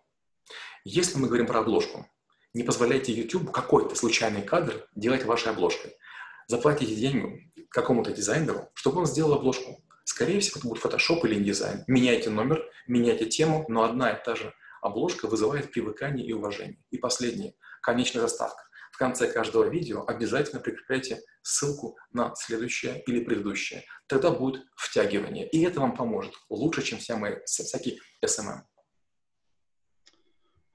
Если 0.85 1.19
мы 1.19 1.27
говорим 1.27 1.47
про 1.47 1.59
обложку, 1.59 2.07
не 2.53 2.63
позволяйте 2.63 3.11
YouTube 3.11 3.51
какой-то 3.51 3.95
случайный 3.95 4.43
кадр 4.43 4.87
делать 4.95 5.25
вашей 5.25 5.51
обложкой. 5.51 5.97
Заплатите 6.47 6.95
деньги 6.95 7.48
какому-то 7.69 8.11
дизайнеру, 8.11 8.69
чтобы 8.73 8.99
он 8.99 9.05
сделал 9.05 9.33
обложку. 9.33 9.83
Скорее 10.03 10.39
всего, 10.39 10.59
это 10.59 10.67
будет 10.67 10.83
Photoshop 10.83 11.21
или 11.25 11.37
InDesign. 11.39 11.83
Меняйте 11.87 12.29
номер, 12.29 12.63
меняйте 12.87 13.25
тему, 13.25 13.65
но 13.69 13.83
одна 13.83 14.11
и 14.11 14.23
та 14.23 14.35
же 14.35 14.53
обложка 14.81 15.27
вызывает 15.27 15.71
привыкание 15.71 16.25
и 16.25 16.33
уважение. 16.33 16.79
И 16.89 16.97
последнее. 16.97 17.53
Конечная 17.81 18.23
заставка. 18.23 18.63
В 18.91 18.97
конце 18.97 19.31
каждого 19.31 19.69
видео 19.69 20.03
обязательно 20.05 20.59
прикрепляйте 20.59 21.21
ссылку 21.41 21.97
на 22.11 22.33
следующее 22.35 23.01
или 23.05 23.23
предыдущее. 23.23 23.85
Тогда 24.07 24.31
будет 24.31 24.63
втягивание. 24.75 25.47
И 25.47 25.63
это 25.63 25.79
вам 25.79 25.95
поможет 25.95 26.33
лучше, 26.49 26.81
чем 26.81 26.99
вся 26.99 27.15
мои, 27.15 27.35
всякий 27.45 28.01
SMM. 28.25 28.61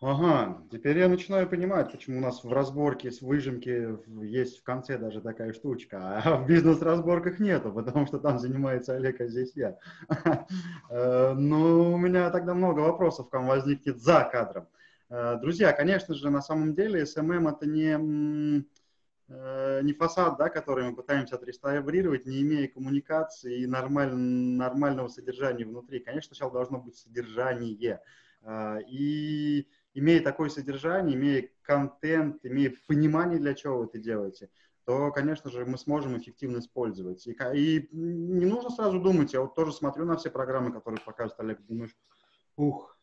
Ага, 0.06 0.62
теперь 0.70 0.98
я 0.98 1.08
начинаю 1.08 1.48
понимать, 1.48 1.90
почему 1.90 2.18
у 2.18 2.20
нас 2.20 2.44
в 2.44 2.52
разборке 2.52 3.10
с 3.10 3.22
выжимки 3.22 3.96
есть 4.22 4.58
в 4.58 4.62
конце 4.62 4.98
даже 4.98 5.22
такая 5.22 5.54
штучка, 5.54 6.20
а 6.22 6.36
в 6.42 6.46
бизнес-разборках 6.46 7.38
нету, 7.38 7.72
потому 7.72 8.04
что 8.04 8.18
там 8.18 8.38
занимается 8.38 8.96
Олег, 8.96 9.22
а 9.22 9.26
здесь 9.28 9.52
я. 9.54 9.78
Э, 10.90 11.32
ну, 11.32 11.94
у 11.94 11.96
меня 11.96 12.28
тогда 12.30 12.52
много 12.52 12.80
вопросов 12.80 13.30
к 13.30 13.32
вам 13.32 13.46
возникнет 13.46 13.98
за 13.98 14.28
кадром. 14.30 14.68
Э, 15.08 15.38
друзья, 15.40 15.72
конечно 15.72 16.14
же, 16.14 16.28
на 16.28 16.42
самом 16.42 16.74
деле 16.74 17.04
SMM 17.04 17.50
это 17.50 17.66
не, 17.66 18.62
э, 19.28 19.80
не 19.82 19.92
фасад, 19.94 20.36
да, 20.36 20.50
который 20.50 20.84
мы 20.84 20.94
пытаемся 20.94 21.36
отреставрировать, 21.36 22.26
не 22.26 22.42
имея 22.42 22.68
коммуникации 22.68 23.62
и 23.62 23.66
нормаль, 23.66 24.14
нормального 24.14 25.08
содержания 25.08 25.64
внутри. 25.64 26.00
Конечно, 26.00 26.34
сначала 26.34 26.52
должно 26.52 26.78
быть 26.78 26.96
содержание. 26.96 28.00
И 28.90 29.66
имея 29.94 30.20
такое 30.20 30.50
содержание, 30.50 31.16
имея 31.16 31.48
контент, 31.62 32.44
имея 32.44 32.74
понимание, 32.86 33.38
для 33.38 33.54
чего 33.54 33.78
вы 33.78 33.84
это 33.86 33.98
делаете, 33.98 34.50
то, 34.84 35.10
конечно 35.12 35.50
же, 35.50 35.64
мы 35.64 35.78
сможем 35.78 36.16
эффективно 36.18 36.58
использовать. 36.58 37.26
И, 37.26 37.32
и 37.32 37.88
не 37.92 38.44
нужно 38.44 38.70
сразу 38.70 39.00
думать, 39.00 39.32
я 39.32 39.40
вот 39.40 39.54
тоже 39.54 39.72
смотрю 39.72 40.04
на 40.04 40.16
все 40.16 40.30
программы, 40.30 40.72
которые 40.72 41.00
показывает 41.00 41.40
Олег, 41.40 41.60
думаешь, 41.62 41.96
ух, 42.56 42.94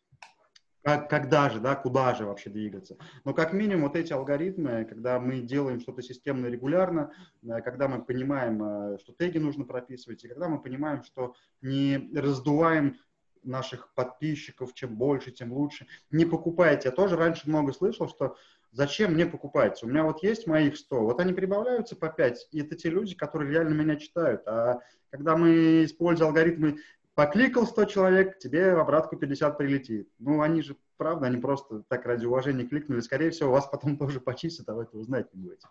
как, 0.82 1.08
когда 1.08 1.48
же, 1.48 1.60
да, 1.60 1.76
куда 1.76 2.14
же 2.14 2.26
вообще 2.26 2.50
двигаться. 2.50 2.96
Но 3.24 3.34
как 3.34 3.52
минимум 3.52 3.84
вот 3.84 3.96
эти 3.96 4.12
алгоритмы, 4.12 4.84
когда 4.84 5.20
мы 5.20 5.40
делаем 5.40 5.80
что-то 5.80 6.02
системно 6.02 6.46
регулярно, 6.46 7.12
э, 7.42 7.60
когда 7.62 7.88
мы 7.88 8.04
понимаем, 8.04 8.62
э, 8.62 8.98
что 8.98 9.12
теги 9.12 9.38
нужно 9.38 9.64
прописывать, 9.64 10.24
и 10.24 10.28
когда 10.28 10.48
мы 10.48 10.60
понимаем, 10.60 11.04
что 11.04 11.34
не 11.60 12.10
раздуваем 12.14 12.98
наших 13.42 13.92
подписчиков, 13.94 14.74
чем 14.74 14.96
больше, 14.96 15.30
тем 15.30 15.52
лучше. 15.52 15.86
Не 16.10 16.24
покупайте. 16.24 16.88
Я 16.88 16.94
тоже 16.94 17.16
раньше 17.16 17.48
много 17.48 17.72
слышал, 17.72 18.08
что 18.08 18.36
зачем 18.70 19.14
мне 19.14 19.26
покупать? 19.26 19.82
У 19.82 19.86
меня 19.86 20.04
вот 20.04 20.22
есть 20.22 20.46
моих 20.46 20.76
100, 20.76 21.00
вот 21.00 21.20
они 21.20 21.32
прибавляются 21.32 21.96
по 21.96 22.08
5, 22.08 22.48
и 22.52 22.60
это 22.60 22.76
те 22.76 22.90
люди, 22.90 23.14
которые 23.14 23.50
реально 23.50 23.74
меня 23.74 23.96
читают. 23.96 24.46
А 24.46 24.80
когда 25.10 25.36
мы 25.36 25.84
используем 25.84 26.28
алгоритмы 26.28 26.78
Покликал 27.14 27.66
100 27.66 27.84
человек, 27.86 28.38
тебе 28.38 28.74
в 28.74 28.80
обратку 28.80 29.16
50 29.16 29.58
прилетит. 29.58 30.08
Ну, 30.18 30.40
они 30.40 30.62
же, 30.62 30.76
правда, 30.96 31.26
они 31.26 31.36
просто 31.36 31.82
так 31.88 32.06
ради 32.06 32.24
уважения 32.24 32.64
кликнули. 32.64 33.00
Скорее 33.00 33.30
всего, 33.30 33.50
вас 33.50 33.66
потом 33.66 33.98
тоже 33.98 34.18
почистят, 34.18 34.66
а 34.70 34.74
вы 34.74 34.84
этого 34.84 35.04
знать 35.04 35.32
не 35.34 35.42
будете. 35.42 35.68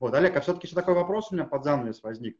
Вот, 0.00 0.14
Олег, 0.14 0.36
а 0.36 0.40
все-таки 0.40 0.66
еще 0.66 0.74
такой 0.74 0.94
вопрос 0.94 1.30
у 1.30 1.36
меня 1.36 1.44
под 1.44 1.62
занавес 1.62 2.02
возник. 2.02 2.38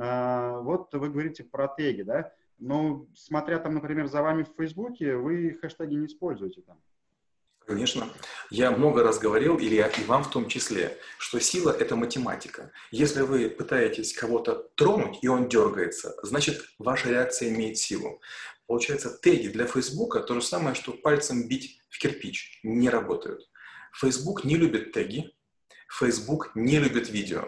А, 0.00 0.58
вот 0.60 0.92
вы 0.92 1.10
говорите 1.10 1.44
про 1.44 1.68
теги, 1.68 2.02
да? 2.02 2.32
Ну, 2.64 3.08
смотря 3.16 3.58
там, 3.58 3.74
например, 3.74 4.06
за 4.06 4.22
вами 4.22 4.44
в 4.44 4.54
Фейсбуке, 4.56 5.16
вы 5.16 5.58
хэштеги 5.60 5.94
не 5.94 6.06
используете 6.06 6.60
там. 6.60 6.80
Конечно. 7.66 8.08
Я 8.50 8.70
много 8.70 9.02
раз 9.02 9.18
говорил, 9.18 9.58
Илья, 9.58 9.88
и 9.88 10.04
вам 10.04 10.22
в 10.22 10.30
том 10.30 10.46
числе, 10.46 10.96
что 11.18 11.40
сила– 11.40 11.70
это 11.80 11.96
математика. 11.96 12.70
Если 12.92 13.22
вы 13.22 13.50
пытаетесь 13.50 14.14
кого-то 14.14 14.70
тронуть, 14.76 15.18
и 15.22 15.28
он 15.28 15.48
дергается, 15.48 16.14
значит, 16.22 16.62
ваша 16.78 17.10
реакция 17.10 17.48
имеет 17.48 17.78
силу. 17.78 18.20
Получается, 18.68 19.10
теги 19.10 19.48
для 19.48 19.66
Фейсбука– 19.66 20.20
то 20.22 20.34
же 20.34 20.42
самое, 20.42 20.76
что 20.76 20.92
пальцем 20.92 21.48
бить 21.48 21.80
в 21.88 21.98
кирпич. 21.98 22.60
Не 22.62 22.90
работают. 22.90 23.50
Фейсбук 23.92 24.44
не 24.44 24.54
любит 24.54 24.92
теги, 24.92 25.34
Фейсбук 25.88 26.52
не 26.54 26.78
любит 26.78 27.10
видео. 27.10 27.44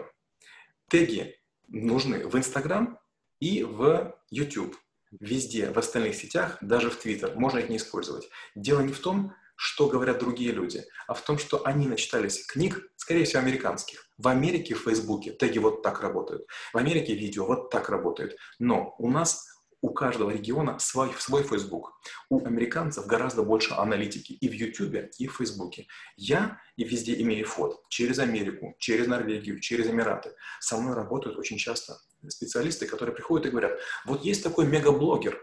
Теги 0.89 1.39
нужны 1.69 2.27
в 2.27 2.35
Инстаграм 2.35 2.99
и 3.39 3.63
в 3.63 4.13
YouTube. 4.29 4.75
Везде, 5.19 5.71
в 5.71 5.77
остальных 5.77 6.15
сетях, 6.15 6.57
даже 6.61 6.89
в 6.89 6.97
Твиттер, 6.97 7.35
можно 7.35 7.59
их 7.59 7.69
не 7.69 7.77
использовать. 7.77 8.29
Дело 8.55 8.81
не 8.81 8.93
в 8.93 8.99
том, 8.99 9.33
что 9.55 9.87
говорят 9.87 10.19
другие 10.19 10.51
люди, 10.51 10.83
а 11.07 11.13
в 11.13 11.21
том, 11.21 11.37
что 11.37 11.65
они 11.65 11.87
начитались 11.87 12.45
книг, 12.45 12.89
скорее 12.97 13.23
всего, 13.23 13.41
американских. 13.41 14.09
В 14.17 14.27
Америке 14.27 14.75
в 14.75 14.83
Фейсбуке 14.83 15.31
теги 15.31 15.59
вот 15.59 15.81
так 15.81 16.01
работают, 16.01 16.45
в 16.73 16.77
Америке 16.77 17.15
видео 17.15 17.45
вот 17.45 17.69
так 17.69 17.89
работает. 17.89 18.37
Но 18.59 18.95
у 18.97 19.09
нас 19.09 19.54
у 19.85 19.93
каждого 19.93 20.31
региона 20.31 20.79
свой, 20.79 21.13
свой 21.19 21.43
Facebook. 21.43 21.93
У 22.29 22.43
американцев 22.43 23.05
гораздо 23.05 23.43
больше 23.43 23.75
аналитики 23.75 24.33
и 24.33 24.49
в 24.49 24.53
YouTube, 24.53 25.11
и 25.19 25.27
в 25.27 25.37
Фейсбуке. 25.37 25.85
Я 26.17 26.59
и 26.75 26.83
везде 26.83 27.21
имею 27.21 27.45
фот 27.45 27.87
через 27.89 28.17
Америку, 28.17 28.75
через 28.79 29.05
Норвегию, 29.05 29.59
через 29.59 29.87
Эмираты. 29.87 30.31
Со 30.59 30.77
мной 30.77 30.95
работают 30.95 31.37
очень 31.37 31.59
часто 31.59 31.99
специалисты, 32.27 32.87
которые 32.87 33.13
приходят 33.13 33.45
и 33.45 33.51
говорят, 33.51 33.79
вот 34.05 34.25
есть 34.25 34.43
такой 34.43 34.65
мегаблогер, 34.65 35.39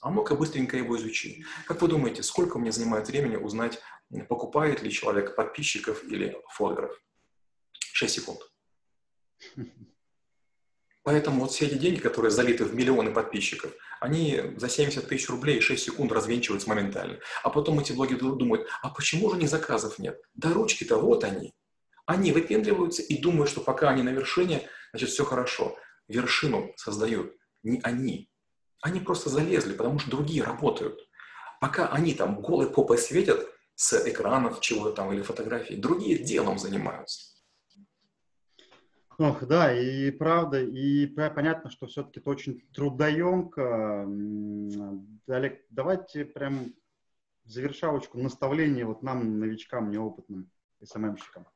а 0.00 0.10
ну-ка 0.10 0.34
быстренько 0.34 0.76
его 0.76 0.96
изучи. 0.96 1.44
Как 1.66 1.80
вы 1.80 1.86
думаете, 1.86 2.24
сколько 2.24 2.58
мне 2.58 2.72
занимает 2.72 3.06
времени 3.06 3.36
узнать, 3.36 3.80
покупает 4.28 4.82
ли 4.82 4.90
человек 4.90 5.36
подписчиков 5.36 6.02
или 6.02 6.36
фолловеров? 6.50 7.00
6 7.92 8.12
секунд. 8.12 8.40
Поэтому 11.04 11.42
вот 11.42 11.52
все 11.52 11.66
эти 11.66 11.74
деньги, 11.74 12.00
которые 12.00 12.30
залиты 12.30 12.64
в 12.64 12.74
миллионы 12.74 13.12
подписчиков, 13.12 13.72
они 14.00 14.54
за 14.56 14.68
70 14.68 15.06
тысяч 15.06 15.28
рублей 15.28 15.60
6 15.60 15.82
секунд 15.82 16.10
развенчиваются 16.12 16.68
моментально. 16.68 17.18
А 17.42 17.50
потом 17.50 17.78
эти 17.78 17.92
блогеры 17.92 18.20
думают, 18.20 18.66
а 18.82 18.88
почему 18.88 19.30
же 19.30 19.36
не 19.36 19.46
заказов 19.46 19.98
нет? 19.98 20.20
Да 20.34 20.52
ручки-то 20.52 20.96
вот 20.96 21.22
они. 21.24 21.52
Они 22.06 22.32
выпендриваются 22.32 23.02
и 23.02 23.18
думают, 23.18 23.50
что 23.50 23.60
пока 23.60 23.90
они 23.90 24.02
на 24.02 24.10
вершине, 24.10 24.68
значит 24.92 25.10
все 25.10 25.24
хорошо. 25.24 25.76
Вершину 26.08 26.72
создают 26.76 27.34
не 27.62 27.80
они, 27.82 28.28
они 28.84 29.00
просто 29.00 29.30
залезли, 29.30 29.72
потому 29.72 29.98
что 29.98 30.10
другие 30.10 30.42
работают. 30.42 31.00
Пока 31.58 31.88
они 31.88 32.12
там 32.12 32.42
голой 32.42 32.70
попой 32.70 32.98
светят 32.98 33.48
с 33.74 33.94
экранов 34.06 34.60
чего-то 34.60 34.92
там 34.92 35.12
или 35.12 35.22
фотографий, 35.22 35.76
другие 35.76 36.18
делом 36.18 36.58
занимаются. 36.58 37.33
Ох, 39.18 39.44
да, 39.44 39.72
и 39.72 40.10
правда, 40.10 40.60
и 40.60 41.06
понятно, 41.06 41.70
что 41.70 41.86
все-таки 41.86 42.20
это 42.20 42.30
очень 42.30 42.62
трудоемко. 42.72 44.08
Олег, 45.28 45.64
давайте 45.70 46.24
прям 46.24 46.74
завершалочку, 47.44 48.18
наставление 48.18 48.84
вот 48.84 49.02
нам, 49.02 49.38
новичкам, 49.38 49.90
неопытным 49.90 50.50
СММщикам. 50.82 51.46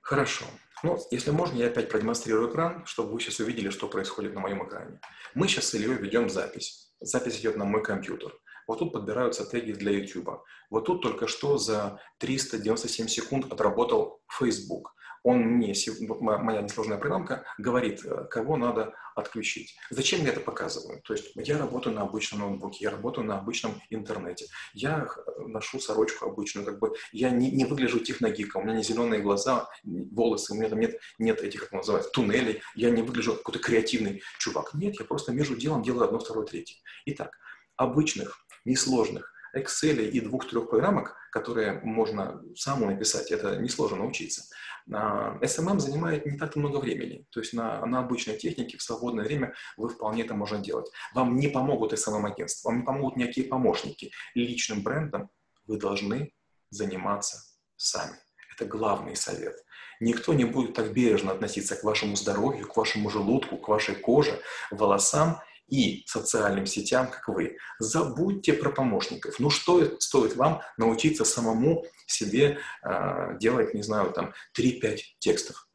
Хорошо. 0.00 0.44
Ну, 0.82 0.98
если 1.10 1.32
можно, 1.32 1.56
я 1.56 1.66
опять 1.66 1.90
продемонстрирую 1.90 2.50
экран, 2.50 2.86
чтобы 2.86 3.12
вы 3.12 3.20
сейчас 3.20 3.40
увидели, 3.40 3.70
что 3.70 3.88
происходит 3.88 4.34
на 4.34 4.40
моем 4.40 4.66
экране. 4.66 5.00
Мы 5.34 5.48
сейчас 5.48 5.66
с 5.66 5.74
Ильей 5.74 5.94
ведем 5.94 6.30
запись. 6.30 6.94
Запись 7.00 7.40
идет 7.40 7.56
на 7.56 7.64
мой 7.64 7.82
компьютер. 7.82 8.32
Вот 8.66 8.78
тут 8.78 8.92
подбираются 8.92 9.44
теги 9.44 9.72
для 9.72 9.92
YouTube. 9.92 10.44
Вот 10.70 10.86
тут 10.86 11.02
только 11.02 11.26
что 11.26 11.58
за 11.58 12.00
397 12.18 13.08
секунд 13.08 13.52
отработал 13.52 14.22
Facebook 14.38 14.94
он 15.26 15.40
мне, 15.40 15.74
моя 16.20 16.62
несложная 16.62 16.98
программка, 16.98 17.44
говорит, 17.58 18.04
э, 18.04 18.26
кого 18.30 18.56
надо 18.56 18.94
отключить. 19.16 19.74
Зачем 19.90 20.22
я 20.22 20.30
это 20.30 20.38
показываю? 20.38 21.02
То 21.02 21.14
есть 21.14 21.32
я 21.34 21.58
работаю 21.58 21.96
на 21.96 22.02
обычном 22.02 22.42
ноутбуке, 22.42 22.84
я 22.84 22.90
работаю 22.90 23.26
на 23.26 23.36
обычном 23.36 23.82
интернете, 23.90 24.46
я 24.72 25.08
ношу 25.38 25.80
сорочку 25.80 26.26
обычную, 26.26 26.64
как 26.64 26.78
бы 26.78 26.94
я 27.10 27.30
не, 27.30 27.50
не 27.50 27.64
выгляжу 27.64 27.98
техногиком, 27.98 28.62
у 28.62 28.64
меня 28.66 28.76
не 28.76 28.84
зеленые 28.84 29.20
глаза, 29.20 29.68
волосы, 29.82 30.52
у 30.52 30.56
меня 30.56 30.68
там 30.68 30.78
нет, 30.78 30.94
нет 31.18 31.40
этих, 31.40 31.62
как 31.62 31.72
называется, 31.72 32.12
туннелей, 32.12 32.62
я 32.76 32.90
не 32.90 33.02
выгляжу 33.02 33.34
какой-то 33.34 33.58
креативный 33.58 34.22
чувак. 34.38 34.74
Нет, 34.74 34.94
я 35.00 35.04
просто 35.04 35.32
между 35.32 35.56
делом 35.56 35.82
делаю 35.82 36.04
одно, 36.04 36.20
второе, 36.20 36.46
третье. 36.46 36.76
Итак, 37.04 37.36
обычных, 37.74 38.46
несложных, 38.64 39.32
Excel 39.56 40.04
и 40.04 40.20
двух-трех 40.20 40.68
программок, 40.68 41.16
которые 41.32 41.80
можно 41.82 42.42
самому 42.54 42.90
написать, 42.90 43.30
это 43.30 43.56
несложно 43.56 43.98
научиться. 43.98 44.42
SMM 44.88 45.80
занимает 45.80 46.26
не 46.26 46.36
так 46.38 46.54
много 46.56 46.76
времени. 46.76 47.26
То 47.30 47.40
есть 47.40 47.52
на, 47.52 47.84
на 47.86 48.00
обычной 48.00 48.36
технике 48.36 48.78
в 48.78 48.82
свободное 48.82 49.24
время 49.24 49.54
вы 49.76 49.88
вполне 49.88 50.22
это 50.22 50.34
можно 50.34 50.58
делать. 50.58 50.90
Вам 51.14 51.36
не 51.36 51.48
помогут 51.48 51.92
SMM-агентства, 51.92 52.68
вам 52.68 52.78
не 52.78 52.84
помогут 52.84 53.16
никакие 53.16 53.48
помощники. 53.48 54.12
Личным 54.34 54.82
брендом 54.82 55.30
вы 55.66 55.78
должны 55.78 56.32
заниматься 56.70 57.38
сами. 57.76 58.16
Это 58.54 58.64
главный 58.66 59.16
совет. 59.16 59.56
Никто 60.00 60.34
не 60.34 60.44
будет 60.44 60.74
так 60.74 60.92
бережно 60.92 61.32
относиться 61.32 61.74
к 61.74 61.84
вашему 61.84 62.16
здоровью, 62.16 62.68
к 62.68 62.76
вашему 62.76 63.10
желудку, 63.10 63.56
к 63.56 63.68
вашей 63.68 63.94
коже, 63.94 64.40
волосам 64.70 65.40
и 65.68 66.04
социальным 66.06 66.66
сетям, 66.66 67.08
как 67.10 67.28
вы. 67.28 67.56
Забудьте 67.78 68.52
про 68.52 68.70
помощников. 68.70 69.38
Ну 69.38 69.50
что 69.50 69.98
стоит 70.00 70.36
вам 70.36 70.62
научиться 70.76 71.24
самому 71.24 71.84
себе 72.06 72.58
э, 72.82 73.38
делать, 73.38 73.74
не 73.74 73.82
знаю, 73.82 74.12
там 74.12 74.32
3-5 74.58 74.98
текстов? 75.18 75.68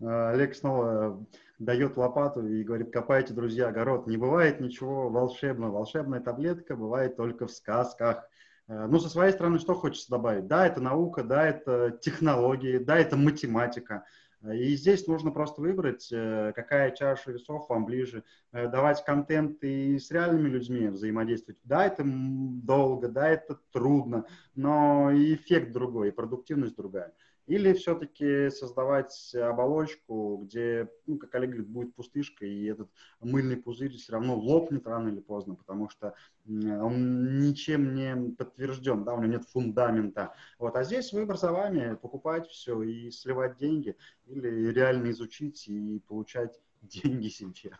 Олег 0.00 0.54
снова 0.54 1.24
дает 1.58 1.96
лопату 1.96 2.46
и 2.46 2.62
говорит, 2.62 2.92
копайте, 2.92 3.34
друзья, 3.34 3.68
огород. 3.68 4.06
Не 4.06 4.16
бывает 4.16 4.60
ничего 4.60 5.08
волшебного. 5.10 5.72
Волшебная 5.72 6.20
таблетка 6.20 6.74
бывает 6.74 7.16
только 7.16 7.46
в 7.46 7.52
сказках. 7.52 8.24
Э, 8.68 8.86
ну, 8.86 8.98
со 8.98 9.08
своей 9.08 9.32
стороны, 9.32 9.58
что 9.58 9.74
хочется 9.74 10.10
добавить? 10.10 10.46
Да, 10.46 10.66
это 10.66 10.80
наука, 10.80 11.22
да, 11.22 11.46
это 11.46 11.98
технологии, 12.00 12.78
да, 12.78 12.98
это 12.98 13.16
математика. 13.16 14.04
И 14.42 14.74
здесь 14.74 15.06
нужно 15.06 15.30
просто 15.32 15.60
выбрать, 15.60 16.08
э, 16.10 16.52
какая 16.54 16.92
чаша 16.92 17.30
весов 17.30 17.68
вам 17.68 17.84
ближе, 17.84 18.24
э, 18.52 18.68
давать 18.68 19.04
контент 19.04 19.62
и 19.62 19.98
с 19.98 20.10
реальными 20.10 20.48
людьми 20.48 20.88
взаимодействовать. 20.88 21.58
Да, 21.64 21.84
это 21.84 22.02
долго, 22.06 23.08
да, 23.08 23.28
это 23.28 23.58
трудно, 23.70 24.24
но 24.54 25.10
и 25.10 25.34
эффект 25.34 25.72
другой, 25.72 26.08
и 26.08 26.12
продуктивность 26.12 26.74
другая. 26.74 27.12
Или 27.50 27.72
все-таки 27.72 28.48
создавать 28.50 29.34
оболочку, 29.34 30.36
где, 30.44 30.88
ну, 31.06 31.18
как 31.18 31.34
Олег 31.34 31.50
говорит, 31.50 31.68
будет 31.68 31.94
пустышка, 31.96 32.46
и 32.46 32.66
этот 32.66 32.88
мыльный 33.18 33.56
пузырь 33.56 33.96
все 33.96 34.12
равно 34.12 34.36
лопнет 34.38 34.86
рано 34.86 35.08
или 35.08 35.18
поздно, 35.18 35.56
потому 35.56 35.88
что 35.88 36.14
он 36.46 37.40
ничем 37.40 37.92
не 37.96 38.30
подтвержден, 38.36 39.02
да, 39.02 39.14
у 39.14 39.20
него 39.20 39.32
нет 39.32 39.48
фундамента. 39.48 40.32
Вот. 40.60 40.76
А 40.76 40.84
здесь 40.84 41.12
выбор 41.12 41.38
за 41.38 41.50
вами, 41.50 41.96
покупать 41.96 42.46
все 42.46 42.80
и 42.84 43.10
сливать 43.10 43.56
деньги, 43.56 43.96
или 44.28 44.68
реально 44.70 45.10
изучить 45.10 45.66
и 45.66 45.98
получать 46.06 46.56
деньги 46.82 47.28
себе. 47.28 47.76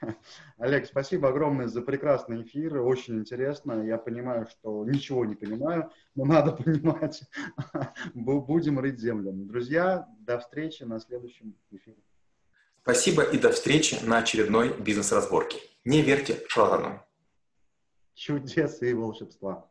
Олег, 0.58 0.86
спасибо 0.86 1.28
огромное 1.28 1.68
за 1.68 1.82
прекрасный 1.82 2.42
эфир, 2.42 2.78
очень 2.78 3.18
интересно. 3.18 3.84
Я 3.84 3.98
понимаю, 3.98 4.46
что 4.46 4.84
ничего 4.84 5.24
не 5.24 5.34
понимаю, 5.34 5.90
но 6.14 6.24
надо 6.24 6.52
понимать. 6.62 7.22
Будем 8.14 8.78
рыть 8.78 8.98
землю. 8.98 9.32
Друзья, 9.32 10.08
до 10.18 10.38
встречи 10.38 10.82
на 10.82 11.00
следующем 11.00 11.54
эфире. 11.70 11.98
Спасибо 12.82 13.22
и 13.22 13.38
до 13.38 13.50
встречи 13.50 13.96
на 14.04 14.18
очередной 14.18 14.76
бизнес-разборке. 14.80 15.58
Не 15.84 16.02
верьте 16.02 16.42
шаланам. 16.48 17.02
чудес 18.14 18.82
и 18.82 18.92
волшебства. 18.94 19.69